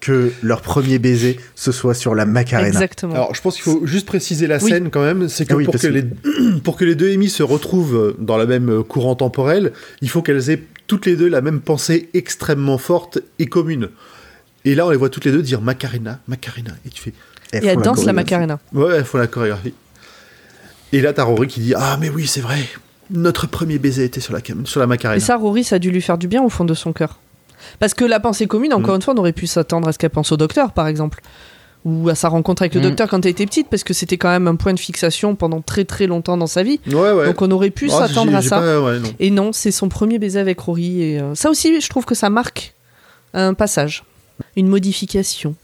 [0.00, 2.68] que leur premier baiser, ce soit sur la Macarena.
[2.68, 3.14] Exactement.
[3.14, 4.68] Alors, je pense qu'il faut juste préciser la Oui.
[4.70, 5.28] scène quand même.
[5.28, 6.04] C'est que, Ah oui, pour, que que- Les,
[6.64, 9.72] pour que les deux Amy se retrouvent dans la même courant temporel,
[10.02, 10.62] il faut qu'elles aient
[10.92, 13.88] toutes les deux la même pensée extrêmement forte et commune.
[14.66, 16.72] Et là, on les voit toutes les deux dire Macarena, Macarena.
[16.84, 17.14] Et tu fais,
[17.50, 18.12] Elles Et elle font danse la.
[18.12, 18.58] Macarena.
[18.74, 19.72] ouais, il faut la chorégraphie.
[20.92, 22.58] Et là, t'as Rory qui dit Ah, mais oui, c'est vrai.
[23.10, 25.16] Notre premier baiser était sur la, sur la Macarena.
[25.16, 27.18] Et ça, Rory, ça a dû lui faire du bien au fond de son cœur.
[27.78, 28.96] Parce que la pensée commune, encore Mm.
[28.96, 31.22] une fois, on aurait pu s'attendre à ce qu'elle pense au docteur, par exemple.
[31.84, 32.84] Ou à sa rencontre avec le Mm.
[32.84, 35.60] docteur quand elle était petite, parce que c'était quand même un point de fixation pendant
[35.60, 36.78] très très longtemps dans sa vie.
[36.86, 37.26] Ouais, ouais.
[37.26, 38.60] Donc on aurait pu Ah, s'attendre à ça.
[38.60, 39.08] pas- ouais, non.
[39.18, 41.02] Et non, c'est son premier baiser avec Rory.
[41.02, 42.74] Et euh, ça aussi, je trouve que ça marque
[43.34, 44.04] un passage,
[44.56, 45.56] une modification.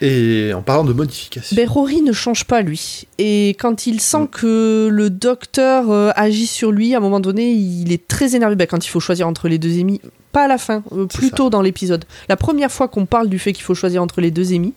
[0.00, 1.54] Et en parlant de modification.
[1.56, 3.04] Ben, Rory ne change pas, lui.
[3.18, 7.52] Et quand il sent que le docteur euh, agit sur lui, à un moment donné,
[7.52, 8.56] il est très énervé.
[8.56, 10.00] Ben, quand il faut choisir entre les deux émis,
[10.34, 12.04] pas à la fin, euh, plus tôt dans l'épisode.
[12.28, 14.74] La première fois qu'on parle du fait qu'il faut choisir entre les deux émis,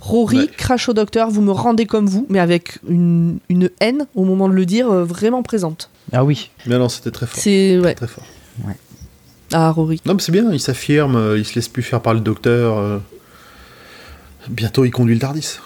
[0.00, 0.46] Rory Ouais.
[0.56, 4.48] crache au docteur, vous me rendez comme vous, mais avec une, une haine, au moment
[4.48, 5.88] de le dire, euh, vraiment présente.
[6.12, 6.50] Ah oui.
[6.66, 7.38] Mais non, c'était très fort.
[7.40, 7.78] C'est.
[7.78, 7.94] Ouais.
[7.94, 8.24] Très fort.
[9.52, 10.00] Ah, Rory.
[10.04, 12.76] Non, mais c'est bien, il s'affirme, euh, il se laisse plus faire par le docteur.
[12.78, 12.98] euh.
[14.48, 15.58] Bientôt, il conduit le Tardis.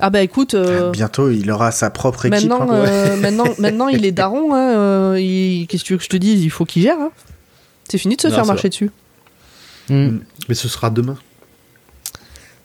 [0.00, 0.54] Ah, bah écoute.
[0.54, 2.48] euh, Bientôt, il aura sa propre équipe.
[2.48, 2.74] Maintenant, hein.
[2.86, 4.54] euh, maintenant, maintenant, il est daron.
[4.54, 6.42] hein, euh, il- Qu'est-ce que tu veux que je te dise?
[6.44, 6.98] Il faut qu'il gère.
[7.00, 7.10] hein.
[7.92, 8.90] C'est fini de se Non, faire marcher dessus.
[9.90, 10.16] Mm.
[10.48, 11.18] Mais ce sera demain.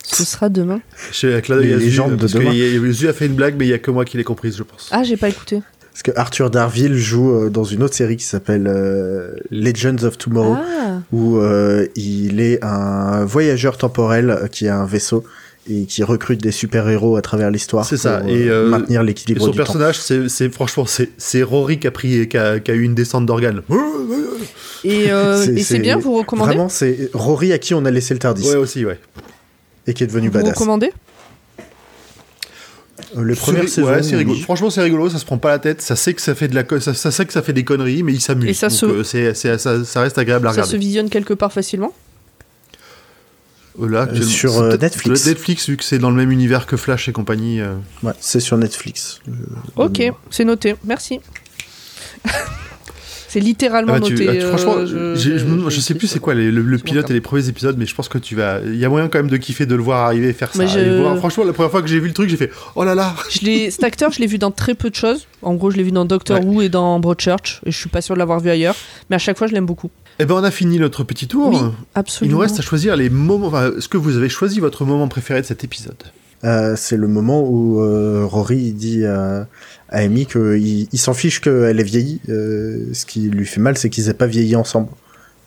[0.02, 0.80] Ce sera demain.
[1.12, 2.54] Chez la Claude Les Yazu, légendes de parce que demain.
[2.54, 4.62] y a- fait une blague, mais il y a que moi qui l'ai comprise, je
[4.62, 4.88] pense.
[4.90, 5.60] Ah, j'ai pas écouté.
[5.92, 10.16] Parce que Arthur Darville joue euh, dans une autre série qui s'appelle euh, Legends of
[10.16, 15.24] Tomorrow, Ah, où euh, il est un voyageur temporel qui a un vaisseau
[15.70, 19.02] et qui recrute des super-héros à travers l'histoire C'est ça, pour et, euh, euh, maintenir
[19.02, 19.64] l'équilibre son du temps.
[19.64, 23.26] personnage, c'est franchement, c'est Rory qui a, pris, qui, a, qui a eu une descente
[23.26, 23.62] d'organes.
[24.84, 27.90] et, euh, C'est- et c'est bien, vous recommandez Vraiment, c'est Rory à qui on a
[27.90, 28.98] laissé le Tardis Ouais, aussi, ouais.
[29.86, 30.54] et qui est devenu Vous badass.
[30.54, 30.92] recommandez
[33.16, 33.86] Euh, Les C'est premières ri- saisons.
[33.86, 34.36] ouais, c'est rigolo.
[34.36, 34.42] oui.
[34.42, 35.08] Franchement, c'est rigolo.
[35.08, 35.80] Ça se prend pas la tête.
[35.80, 37.64] Ça sait que ça fait de la, co- ça, ça sait que ça fait des
[37.64, 38.50] conneries, mais il s'amuse.
[38.50, 40.72] Et ça Donc, se- euh, c'est, c'est- ça, ça reste agréable à Ça regarder.
[40.72, 42.07] se visionne quelque part facilement Euh,
[43.80, 45.26] Là, actuellement, sur, c'est euh, Netflix.
[45.26, 47.60] Netflix, vu que c'est dans le même univers que Flash et compagnie.
[47.60, 47.74] euh.
[48.02, 49.20] Ouais, c'est sur Netflix.
[49.28, 49.32] Euh,
[49.76, 50.74] Ok, c'est noté.
[50.84, 51.20] Merci.
[53.28, 54.26] c'est littéralement Ah bah, tu- noté.
[54.28, 54.86] ah, tu- euh, franchement,
[55.70, 58.08] je, sais plus c'est quoi les- le, pilote et les premiers épisodes, mais je pense
[58.08, 58.60] que tu vas.
[58.64, 60.58] Il y a moyen quand même de kiffer de le voir arriver et faire ça.
[60.58, 62.50] Mais je- Et voir- franchement, la première fois que j'ai vu le truc, j'ai fait
[62.74, 63.14] oh là là.
[63.30, 65.26] Je l'ai- cet acteur, je l'ai vu dans très peu de choses.
[65.42, 66.44] En gros, je l'ai vu dans Doctor Ouais.
[66.46, 67.60] Who et dans Broadchurch.
[67.66, 68.74] Et je suis pas sûr de l'avoir vu ailleurs.
[69.10, 69.90] Mais à chaque fois, je l'aime beaucoup.
[70.18, 71.50] Eh ben, on a fini notre petit tour.
[71.50, 73.46] Oui, Il nous reste à choisir les moments.
[73.48, 75.96] Enfin, Est-ce que vous avez choisi votre moment préféré de cet épisode?
[76.44, 79.48] Euh, c'est le moment où euh, Rory dit à,
[79.88, 82.20] à Amy qu'il il, s'en fiche qu'elle ait vieilli.
[82.28, 84.88] Euh, ce qui lui fait mal, c'est qu'ils aient pas vieilli ensemble.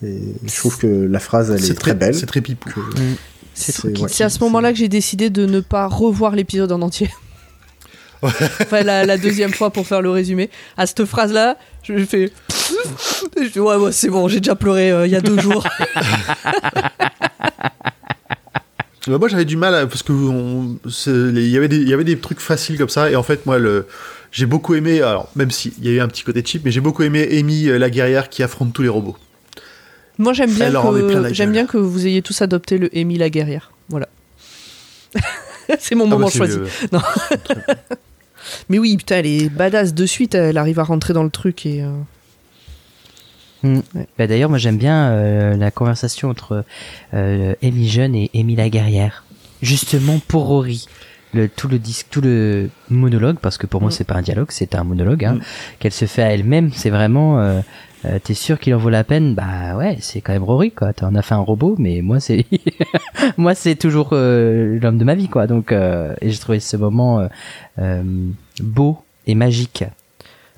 [0.03, 2.15] Et je trouve que la phrase, elle est, très, belle.
[2.15, 2.69] C'est très pipou.
[3.53, 4.07] C'est- ouais.
[4.09, 7.09] C'est à ce moment-là que j'ai décidé de ne pas revoir l'épisode en entier.
[8.23, 10.49] Enfin, la, la deuxième fois pour faire le résumé.
[10.77, 12.31] À cette phrase-là, je fais.
[13.41, 15.65] Je fais ouais, ouais, c'est bon, j'ai déjà pleuré euh, il y a deux jours.
[19.07, 22.03] Bah, moi j'avais du mal à- parce que il y avait des il y avait
[22.03, 23.87] des trucs faciles comme ça et en fait moi le
[24.31, 26.71] j'ai beaucoup aimé alors même si il y a eu un petit côté cheap mais
[26.71, 29.17] j'ai beaucoup aimé Amy euh, la guerrière qui affronte tous les robots.
[30.17, 31.51] Moi, j'aime bien, que, j'aime gueule.
[31.51, 33.71] bien que vous ayez tous adopté le Amy la guerrière.
[33.89, 34.07] Voilà.
[35.79, 36.57] c'est mon Ah moment choisi.
[36.57, 37.01] le- Non.
[38.69, 40.35] Mais oui, putain, elle est badass de suite.
[40.35, 41.83] Elle arrive à rentrer dans le truc et.
[41.83, 41.89] euh,
[43.63, 43.81] Hmm.
[44.17, 46.65] Bah, D'ailleurs, moi j'aime bien euh, la conversation entre
[47.13, 49.23] euh, Amy Jeune et Amy la guerrière.
[49.61, 50.87] Justement pour Rory.
[51.33, 53.93] Le, tout le disque, tout le monologue, parce que pour moi Mm.
[53.93, 55.41] c'est pas un dialogue, c'est un monologue, hein, Mm.
[55.79, 57.61] qu'elle se fait à elle-même, c'est vraiment,
[58.05, 59.35] euh, t'es sûr qu'il en vaut la peine?
[59.35, 60.93] Bah ouais, c'est quand même Rory quoi.
[60.93, 62.45] T'en as fait un robot, mais moi c'est,
[63.37, 65.47] moi c'est toujours euh, l'homme de ma vie quoi.
[65.47, 67.27] Donc euh, et j'ai trouvé ce moment euh,
[67.79, 68.03] euh,
[68.61, 68.97] beau
[69.27, 69.83] et magique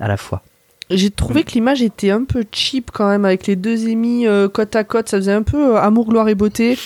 [0.00, 0.42] à la fois.
[0.90, 4.48] J'ai trouvé que l'image était un peu cheap quand même avec les deux émis euh,
[4.48, 5.08] côte à côte.
[5.08, 6.78] Ça faisait un peu euh, amour, gloire et beauté.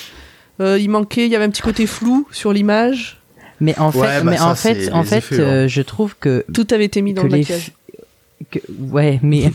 [0.61, 3.17] Euh, il manquait, il y avait un petit côté flou sur l'image.
[3.61, 5.43] Mais en fait, Ouais, bah mais ça, en fait, en fait, effets, hein.
[5.43, 7.71] euh, je trouve que Tout avait été mis dans le maquillage.
[8.51, 9.51] Que- ouais, mais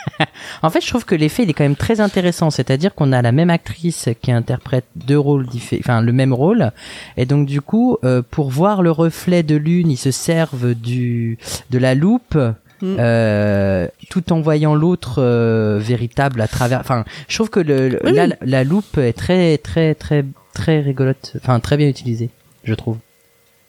[0.62, 2.50] en fait, je trouve que l'effet il est quand même très intéressant.
[2.50, 6.72] C'est-à-dire qu'on a la même actrice qui interprète deux rôles différents, enfin le même rôle,
[7.16, 11.38] et donc du coup, euh, pour voir le reflet de l'une, ils se servent du
[11.70, 12.36] de la loupe.
[12.82, 12.96] Mm.
[12.98, 16.80] euh, tout en voyant l'autre euh, véritable à travers.
[16.80, 18.32] Enfin, je trouve que le, le- Oui, là, oui.
[18.40, 20.24] la loupe est très, très, très,
[20.54, 21.34] très rigolote.
[21.42, 22.30] Enfin, très bien utilisée,
[22.64, 22.96] je trouve.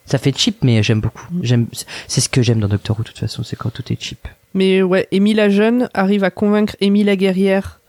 [0.06, 1.26] Ça fait cheap, mais j'aime beaucoup.
[1.42, 1.68] J'aime,
[2.08, 4.30] c'est ce que j'aime dans Doctor Who, de toute façon, c'est quand tout est cheap.
[4.54, 7.80] Mais ouais, Amy la jeune arrive à convaincre Amy la guerrière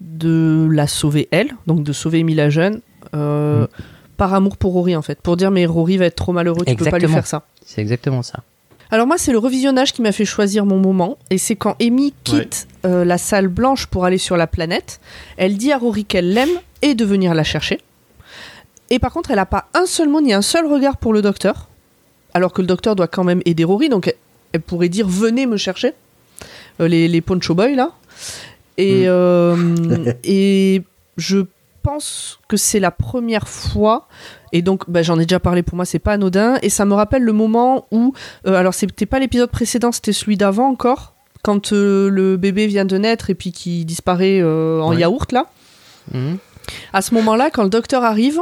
[0.00, 2.80] de la sauver elle, donc de sauver Amy la jeune,
[3.14, 3.68] euh, Mm.
[4.16, 6.74] par amour pour Rory en fait, pour dire mais Rory va être trop malheureux, tu
[6.76, 7.14] peux pas lui Exactement.
[7.14, 7.42] faire ça.
[7.64, 8.40] C'est exactement ça.
[8.90, 12.12] Alors moi c'est le revisionnage qui m'a fait choisir mon moment, et c'est quand Amy
[12.24, 15.00] quitte euh, la salle blanche pour aller sur la planète,
[15.36, 16.50] elle dit à Rory qu'elle l'aime
[16.82, 17.78] et de venir la chercher.
[18.90, 21.22] Et par contre elle a pas un seul mot ni un seul regard pour le
[21.22, 21.68] docteur,
[22.34, 24.14] alors que le docteur doit quand même aider Rory, donc
[24.52, 25.92] elle, pourrait dire venez me chercher,
[26.80, 27.92] Euh, les, les Poncho Boys là.
[28.78, 29.56] Et, euh,
[30.24, 30.82] et
[31.18, 31.44] je
[31.82, 34.08] pense que c'est la première fois,
[34.52, 36.94] et donc bah, j'en ai déjà parlé pour moi, c'est pas anodin, et ça me
[36.94, 38.14] rappelle le moment où,
[38.46, 42.96] euh, alors c'était pas l'épisode précédent, c'était celui d'avant encore, quand le bébé vient de
[42.96, 45.00] naître et puis qui disparaît en Ouais.
[45.00, 45.46] yaourt là.
[46.12, 46.38] Mhm.
[46.92, 48.40] À ce moment-là, quand le docteur arrive,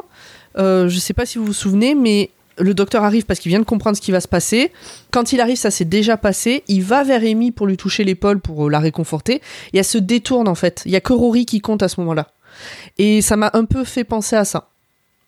[0.59, 2.29] euh, je sais pas si vous vous souvenez, mais
[2.59, 4.71] le docteur arrive parce qu'il vient de comprendre ce qui va se passer.
[5.11, 6.63] Quand il arrive, ça s'est déjà passé.
[6.69, 9.41] Il va vers Amy pour lui toucher l'épaule pour euh, la réconforter.
[9.73, 10.83] Et elle se détourne en fait.
[10.85, 12.29] Il y a que Rory qui compte à ce moment-là.
[12.99, 14.69] Et ça m'a un peu fait penser à ça.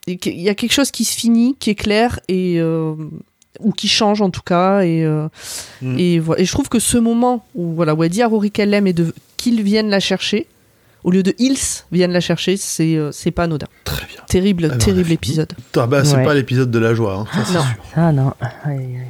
[0.05, 2.93] Qu'il y a quelque chose qui se finit, qui est clair et euh,
[3.59, 4.81] ou qui change en tout cas.
[4.81, 5.27] Et, euh,
[5.81, 5.99] Mm.
[5.99, 6.41] et, voilà.
[6.41, 8.87] et je trouve que ce moment où voilà où elle dit à Rory qu'elle l'aime
[8.87, 8.95] et
[9.37, 10.47] qu'il vienne la chercher,
[11.03, 11.57] au lieu de ils
[11.91, 13.67] viennent la chercher, c'est euh, c'est pas anodin.
[13.83, 14.21] Très bien.
[14.27, 15.53] Terrible, Alors, on a terrible épisode.
[15.77, 16.23] Ah bah c'est Ouais.
[16.23, 17.13] pas l'épisode de la joie.
[17.13, 17.61] hein, ça, c'est Non.
[17.61, 17.73] sûr.
[17.95, 18.33] Ah non.
[18.41, 19.07] Aïe, aïe, aïe.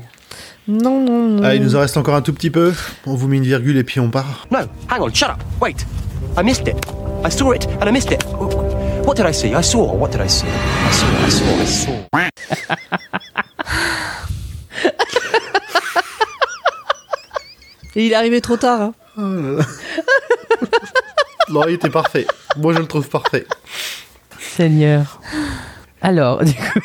[0.67, 1.43] Non, non, non.
[1.43, 2.73] Ah, il nous en reste encore un tout petit peu.
[3.05, 4.47] On vous met une virgule et puis on part.
[4.51, 5.37] No, hang on, shut up.
[5.61, 5.85] Wait.
[6.37, 6.77] I missed it.
[7.25, 8.23] I saw it and I missed it.
[9.05, 9.53] What did I see?
[9.53, 9.93] I saw.
[9.93, 10.47] What did I see?
[10.47, 11.91] I saw, I saw, I saw.
[17.95, 18.81] Et il est arrivé trop tard.
[18.81, 18.93] hein.
[21.53, 22.25] Non, il était parfait.
[22.57, 23.45] Moi, je le trouve parfait.
[24.39, 25.21] Seigneur.
[26.01, 26.79] Alors, du coup,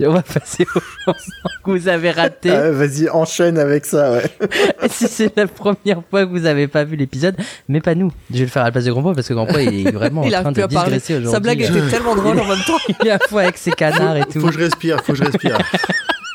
[0.00, 2.50] on va passer au lancement que vous avez raté.
[2.50, 4.30] Ah, Vas-y, enchaîne avec ça, ouais.
[4.88, 7.36] si c'est la première fois que vous n'avez pas vu l'épisode,
[7.68, 8.12] mais pas nous.
[8.30, 10.22] Je vais le faire à la place de Grandpoint parce que Grandpoint il est vraiment
[10.24, 11.32] il en a train de digresser aujourd'hui.
[11.32, 12.78] Sa blague était tellement drôle en même temps.
[13.00, 14.40] Il est à fois avec ses canards et tout.
[14.40, 15.58] Faut que je respire, faut que je respire.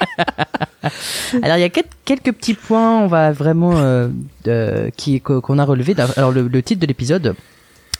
[1.44, 4.10] Alors il y a quel- quelques petits points, on va vraiment euh,
[4.48, 5.96] euh, qui qu'on a relevé.
[6.18, 7.36] Alors le titre de l'épisode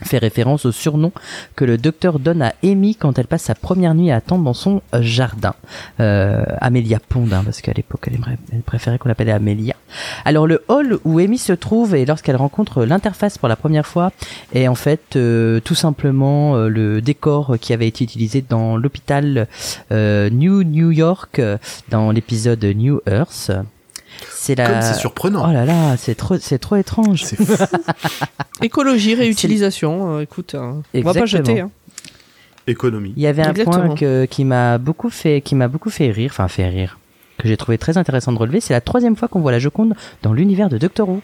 [0.04, 1.12] fait référence au surnom
[1.56, 4.54] que le docteur donne à Amy quand elle passe sa première nuit à attendre dans
[4.54, 5.54] son euh, jardin.
[6.00, 8.20] Euh, Amélia Pond, parce qu'à l'époque elle,
[8.52, 9.76] elle préférait qu'on l'appelait Amélia.
[10.26, 14.12] Alors le hall où Amy se trouve et lorsqu'elle rencontre l'interface pour la première fois
[14.54, 19.48] est en fait euh, tout simplement euh, le décor qui avait été utilisé dans l'hôpital
[19.92, 21.42] New New York
[21.90, 23.52] dans l'épisode New Earth.
[24.44, 24.82] C'est la...
[24.82, 25.48] C'est surprenant.
[25.48, 27.26] Oh là là, c'est trop, c'est trop étrange.
[27.26, 27.64] C'est fou.
[28.64, 31.60] Écologie, réutilisation, euh, écoute, euh, on va pas jeter.
[31.60, 31.70] Hein.
[32.66, 33.14] Économie.
[33.16, 33.86] Il y avait un Exactement.
[33.86, 36.98] point que, qui m'a beaucoup fait, qui m'a beaucoup fait rire, enfin fait rire,
[37.42, 38.62] que j'ai trouvé très intéressant de relever.
[38.62, 41.22] C'est la troisième fois qu'on voit la Joconde dans l'univers de Doctor Who.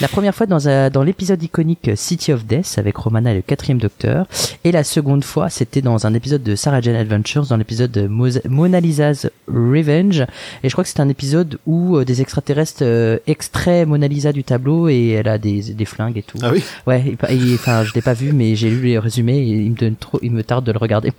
[0.00, 3.42] La première fois dans, un- dans l'épisode iconique City of Death avec Romana et le
[3.42, 4.26] quatrième Docteur,
[4.64, 8.06] et la seconde fois c'était dans un épisode de Sarah Jane Adventures, dans l'épisode de
[8.06, 10.20] Mo- Mona Lisa's Revenge.
[10.62, 14.32] Et je crois que c'est un épisode où euh, des extraterrestres euh, extraient Mona Lisa
[14.32, 16.38] du tableau et elle a des, des flingues et tout.
[16.42, 17.16] Ah oui Ouais,
[17.54, 20.18] enfin je l'ai pas vu, mais j'ai lu les résumés et il me donne trop,
[20.22, 21.12] il me tarde de le regarder.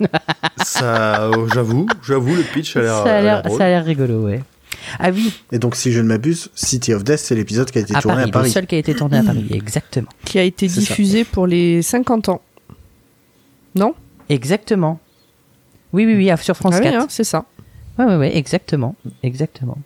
[0.64, 3.04] Ça, euh, j'avoue, j'avoue, le pitch a l'air.
[3.58, 4.37] ça a l'air rigolo, ouais.
[5.00, 7.82] Ah oui, Et donc, si je ne m'abuse, City of Death, c'est l'épisode qui a
[7.82, 8.48] été à tourné Paris, à Paris.
[8.48, 10.10] le seul qui a été tourné à Paris, exactement.
[10.26, 10.80] Qui a été ça.
[10.80, 12.42] diffusé pour les 50 ans.
[13.76, 13.94] Non?
[14.30, 15.00] Exactement.
[15.94, 16.96] Oui, oui, oui, sur France Ah oui, 4.
[17.02, 17.46] hein, c'est ça.
[17.98, 19.78] Ouais, ouais, ouais, exactement, exactement.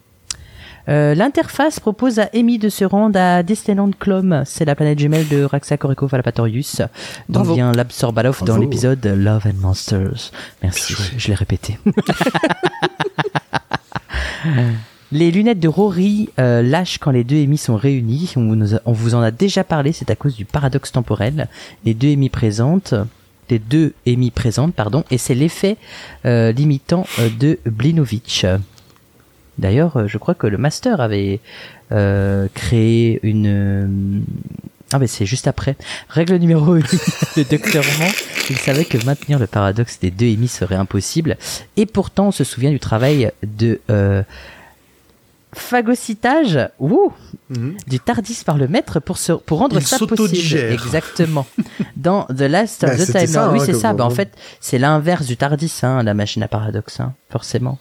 [0.90, 5.28] Euh, L'interface propose à Amy de se rendre à Disneyland Clom, c'est la planète jumelle
[5.28, 6.78] de Raxa Corico Falapatorius,
[7.30, 7.54] dont Bravo.
[7.54, 10.32] vient l'Absorbalov dans l'épisode Love and Monsters.
[10.64, 11.78] Merci, je l'ai répété.
[15.12, 18.34] Les lunettes de Rory euh, lâchent quand les deux Amy sont réunis.
[18.38, 21.50] On, vous en a déjà parlé, c'est à cause du paradoxe temporel.
[21.84, 22.94] Les deux Amy présentes,
[23.50, 25.76] les deux Amy présentes, pardon, et c'est l'effet
[26.26, 28.46] euh, limitant euh, de Blinovitch.
[29.58, 31.42] D'ailleurs, je crois que le master avait
[31.90, 34.24] créé une.
[34.94, 35.76] Ah mais c'est juste après.
[36.08, 36.80] Règle numéro 1
[37.38, 38.12] de Docteur Mann.
[38.50, 41.38] Il savait que maintenir le paradoxe des deux Amy serait impossible.
[41.76, 43.82] Et pourtant, on se souvient du travail de
[45.54, 47.12] phagocytage ouh,
[47.50, 47.76] Mhm.
[47.88, 50.58] du Tardis par le maître pour, se, pour rendre Il ça possible.
[50.60, 51.46] Exactement.
[51.98, 53.52] Dans The Last Bah, of the c'était Time ça.
[53.52, 53.94] Oui, hein, c'est ça.
[53.94, 57.78] Bah, en fait, c'est l'inverse du Tardis, hein, la machine à paradoxe, hein, forcément.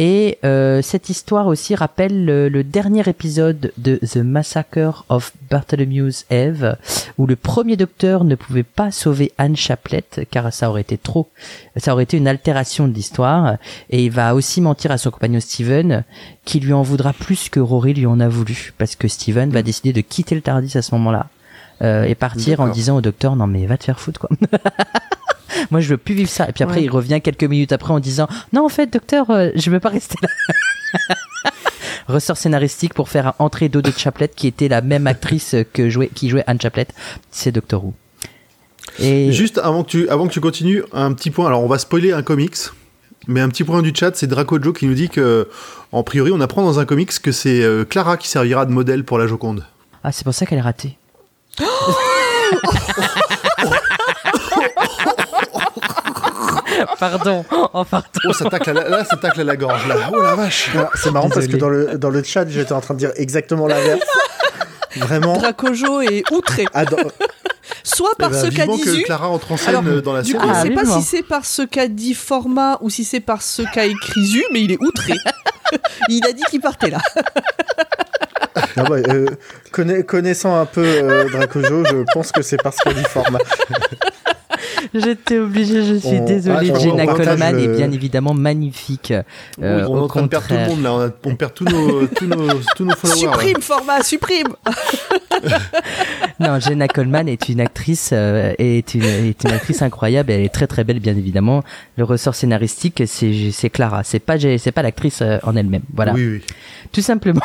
[0.00, 6.24] Et euh, cette histoire aussi rappelle le, le dernier épisode de The Massacre of Bartholomew's
[6.30, 6.76] Eve,
[7.18, 11.28] où le premier docteur ne pouvait pas sauver Anne Chaplet, car ça aurait été trop,
[11.76, 13.56] ça aurait été une altération de l'histoire,
[13.90, 16.04] et il va aussi mentir à son compagnon Steven,
[16.44, 19.62] qui lui en voudra plus que Rory lui en a voulu, parce que Steven va
[19.62, 21.26] décider de quitter le Tardis à ce moment-là,
[21.82, 24.30] euh, et partir en disant au docteur, non mais va te faire foutre quoi.
[25.70, 26.48] Moi, je veux plus vivre ça.
[26.48, 26.84] Et puis après, Ouais.
[26.84, 29.88] il revient quelques minutes après en disant Non, en fait, docteur, euh, je veux pas
[29.90, 30.28] rester là.
[32.08, 36.30] Ressort scénaristique pour faire entrer Dodo Chaplet, qui était la même actrice que jouait, qui
[36.30, 36.86] jouait Anne Chaplet.
[37.30, 37.92] C'est Doctor Who.
[38.98, 41.46] Et Juste avant que, tu, avant que tu continues, un petit point.
[41.46, 42.56] Alors, on va spoiler un comics,
[43.26, 45.48] mais un petit point du chat, c'est Draco Joe qui nous dit que,
[45.92, 49.04] en priori, on apprend dans un comics que c'est euh, Clara qui servira de modèle
[49.04, 49.66] pour la Joconde.
[50.02, 50.96] ah, c'est pour ça qu'elle est ratée.
[56.98, 57.44] pardon.
[57.50, 58.06] Oh, pardon.
[58.26, 59.96] Oh, ça tacle à la, là, ça tacle à la gorge, là.
[60.12, 60.70] Oh la vache.
[60.74, 63.12] Alors, C'est marrant parce que dans le, dans le chat, j'étais en train de dire
[63.16, 64.00] exactement l'inverse.
[64.96, 65.36] Vraiment.
[65.36, 66.64] Dracojo est outré.
[66.74, 66.96] Ah, dans-
[67.84, 70.12] Soit Eh par ben, ce qu'a dit que Clara entre en scène Alors, euh, dans
[70.14, 72.88] la Du coup, Ah, je sais pas si c'est par ce qu'a dit Format ou
[72.90, 75.14] si c'est par ce qu'a écrit Zu, mais il est outré.
[76.08, 76.98] il a dit qu'il partait là.
[78.76, 79.26] Ah ouais, euh,
[79.72, 83.38] conna- connaissant un peu euh, Dracojo, je pense que c'est parce qu'il dit format.
[84.94, 86.72] J'étais obligée, je suis On- désolée.
[86.74, 89.12] Ah, Jenna Coleman le- est bien évidemment magnifique.
[89.12, 89.22] Euh,
[89.88, 90.74] on est au en train de perdre tout le contraire.
[90.76, 93.26] monde là, on, a- on perd tous nos, tous nos, tous nos followers.
[93.26, 93.32] là.
[93.32, 94.48] Supprime Format, supprime
[96.40, 100.30] Non, Jenna Coleman est une actrice, euh, est, une, est une actrice incroyable.
[100.30, 101.62] Elle est très très belle, bien évidemment.
[101.96, 104.04] Le ressort scénaristique, c'est c'est Clara.
[104.04, 105.82] C'est pas c'est pas l'actrice euh, en elle-même.
[105.94, 106.42] Voilà, Oui, oui.
[106.92, 107.40] tout simplement.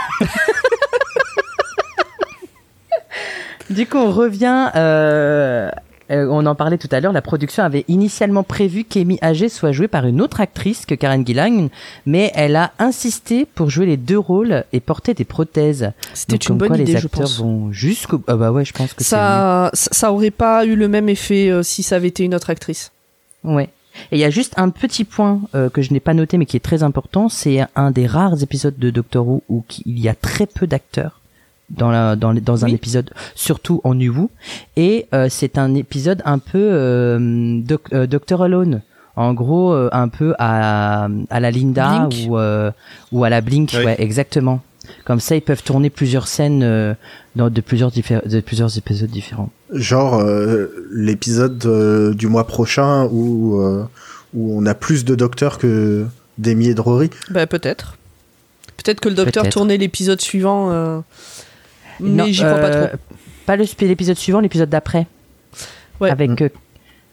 [3.69, 4.69] du coup, on revient.
[4.75, 5.69] euh,
[6.11, 7.13] euh, on en parlait tout à l'heure.
[7.13, 11.25] La production avait initialement prévu qu'Amy Agé soit jouée par une autre actrice que Karen
[11.25, 11.69] Gillan,
[12.05, 15.91] mais elle a insisté pour jouer les deux rôles et porter des prothèses.
[16.13, 17.39] C'était une bonne quoi, idée, les je acteurs pense.
[17.39, 18.21] vont jusqu'au.
[18.27, 19.03] Ah bah ouais, je pense que.
[19.03, 22.49] Ça, ça aurait pas eu le même effet euh, si ça avait été une autre
[22.49, 22.91] actrice.
[23.43, 23.69] Ouais.
[24.11, 26.45] Et il y a juste un petit point euh, que je n'ai pas noté mais
[26.45, 30.09] qui est très important, c'est un des rares épisodes de Doctor Who où il y
[30.09, 31.19] a très peu d'acteurs
[31.69, 32.75] dans la dans, dans un Oui.
[32.75, 34.29] épisode, surtout en New Who.
[34.75, 38.81] Et euh, c'est un épisode un peu euh, doc, euh, Doctor Alone.
[39.15, 42.29] En gros, euh, un peu à, à la Linda Blink.
[42.31, 42.71] ou, euh,
[43.11, 43.85] ou à la Blink, Oui.
[43.85, 44.61] ouais, exactement.
[45.05, 46.93] Comme ça, ils peuvent tourner plusieurs scènes euh,
[47.35, 49.49] dans, de, plusieurs diffé- de plusieurs épisodes différents.
[49.71, 53.85] Genre euh, l'épisode euh, du mois prochain où, euh,
[54.33, 56.05] où on a plus de docteurs que
[56.39, 57.11] d'Amy et de Rory.
[57.29, 57.97] Bah, peut-être.
[58.77, 59.53] Peut-être que le docteur Peut-être.
[59.53, 60.71] tournait l'épisode suivant.
[60.71, 60.99] euh,
[61.99, 62.97] Mais Non, j'y crois pas euh, trop.
[63.45, 65.07] Pas l'épisode suivant, l'épisode d'après.
[65.99, 66.09] Ouais.
[66.09, 66.49] Avec, euh,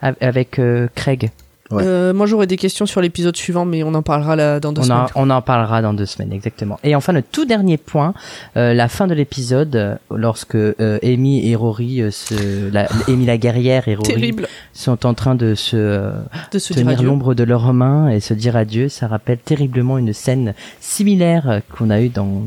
[0.02, 1.30] av- avec euh, Craig.
[1.70, 1.84] Ouais.
[1.86, 4.80] Euh, moi, j'aurais des questions sur l'épisode suivant, mais on en parlera là, dans deux
[4.80, 4.98] On semaines.
[5.14, 6.80] en, on en parlera dans deux semaines, exactement.
[6.82, 8.12] Et enfin, le tout dernier point,
[8.56, 13.24] euh, la fin de l'épisode, euh, lorsque euh, Amy et Rory, euh, se, la, Amy
[13.24, 16.10] la guerrière et Rory Terrible sont en train de se euh,
[16.50, 18.88] de se tenir l'ombre de leurs mains et se dire adieu.
[18.88, 22.42] Ça rappelle terriblement une scène similaire qu'on a eue dans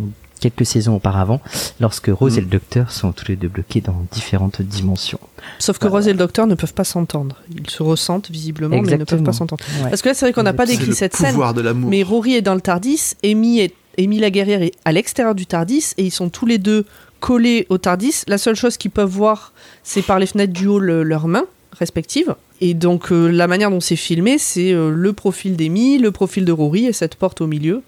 [0.49, 1.39] quelques saisons auparavant,
[1.79, 2.37] lorsque Rose Mm.
[2.37, 5.19] et le Docteur sont tous les deux bloqués dans différentes dimensions.
[5.59, 7.37] Sauf que Rose et le docteur ne peuvent pas s'entendre.
[7.49, 9.63] Ils se ressentent visiblement, mais ils ne peuvent pas s'entendre.
[9.81, 9.89] Ouais.
[9.89, 11.35] Parce que là, c'est vrai qu'on n'a pas décrit le cette scène.
[11.35, 11.71] de.
[11.73, 15.45] Mais Rory est dans le Tardis, Amy, est, Amy la guerrière est à l'extérieur du
[15.45, 16.85] Tardis, et ils sont tous les deux
[17.21, 18.23] collés au Tardis.
[18.27, 21.45] La seule chose qu'ils peuvent voir, c'est par les fenêtres du hall euh, leurs mains
[21.79, 22.35] respectives.
[22.61, 26.45] Et donc euh, la manière dont c'est filmé, c'est euh, le profil d'Amy, le profil
[26.45, 27.81] de Rory et cette porte au milieu.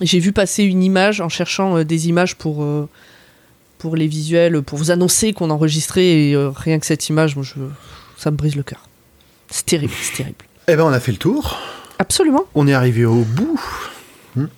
[0.00, 2.88] J'ai vu passer une image en cherchant euh, des images pour, euh,
[3.78, 7.44] pour les visuels, pour vous annoncer qu'on enregistrait, et euh, rien que cette image, moi,
[7.44, 7.54] je,
[8.18, 8.88] ça me brise le cœur.
[9.50, 10.44] C'est terrible, c'est terrible.
[10.68, 11.58] Eh ben, on a fait le tour.
[11.98, 12.44] Absolument.
[12.54, 13.60] On est arrivé au bout.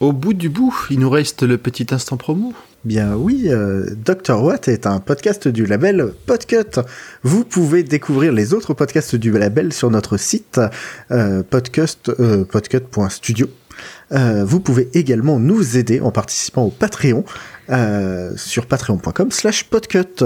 [0.00, 2.52] Au bout du bout, il nous reste le petit instant promo.
[2.84, 4.42] Bien oui, euh, Dr.
[4.42, 6.80] Watt est un podcast du label Podcut.
[7.22, 10.60] Vous pouvez découvrir les autres podcasts du label sur notre site
[11.10, 13.48] euh, podcast, euh, podcut.studio.
[14.12, 17.24] Euh, vous pouvez également nous aider en participant au Patreon
[17.70, 20.24] euh, sur patreon.com slash podcut.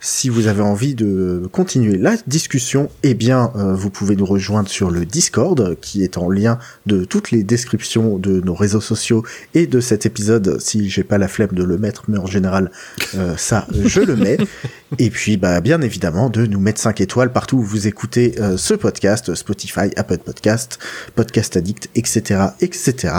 [0.00, 4.68] Si vous avez envie de continuer la discussion, eh bien, euh, vous pouvez nous rejoindre
[4.68, 9.24] sur le Discord, qui est en lien de toutes les descriptions de nos réseaux sociaux
[9.54, 12.70] et de cet épisode, si j'ai pas la flemme de le mettre, mais en général,
[13.14, 14.36] euh, ça, je le mets.
[14.98, 18.56] Et puis, bah, bien évidemment, de nous mettre 5 étoiles partout où vous écoutez euh,
[18.56, 20.78] ce podcast, Spotify, Apple Podcast,
[21.14, 23.14] Podcast Addict, etc., etc.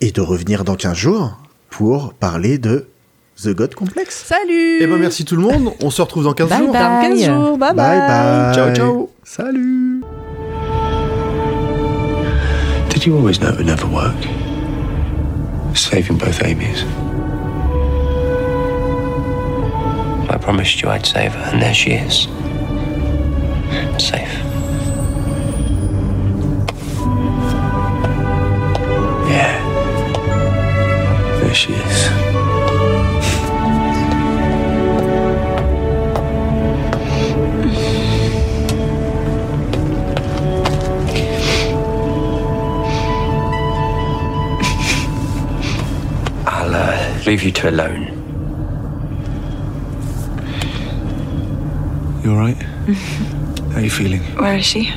[0.00, 2.86] Et de revenir dans 15 jours pour parler de
[3.42, 4.24] The God Complex.
[4.26, 5.72] Salut Eh ben, merci tout le monde.
[5.82, 6.72] On se retrouve dans 15 Bye jours.
[6.72, 6.82] bye.
[6.82, 8.54] Dans 15 jours, bye Bye bye.
[8.54, 9.10] Ciao, ciao.
[9.22, 10.02] Salut.
[12.90, 14.16] Did you always know it would never work?
[15.74, 16.82] Saving both Amy's.
[20.30, 22.26] I promised you I'd save her, and there she is.
[23.98, 24.34] Safe.
[29.30, 29.54] Yeah.
[31.40, 32.17] There she is.
[47.28, 48.06] Leave you two alone.
[52.24, 52.56] You alright?
[53.72, 54.22] How are you feeling?
[54.38, 54.90] Where is she?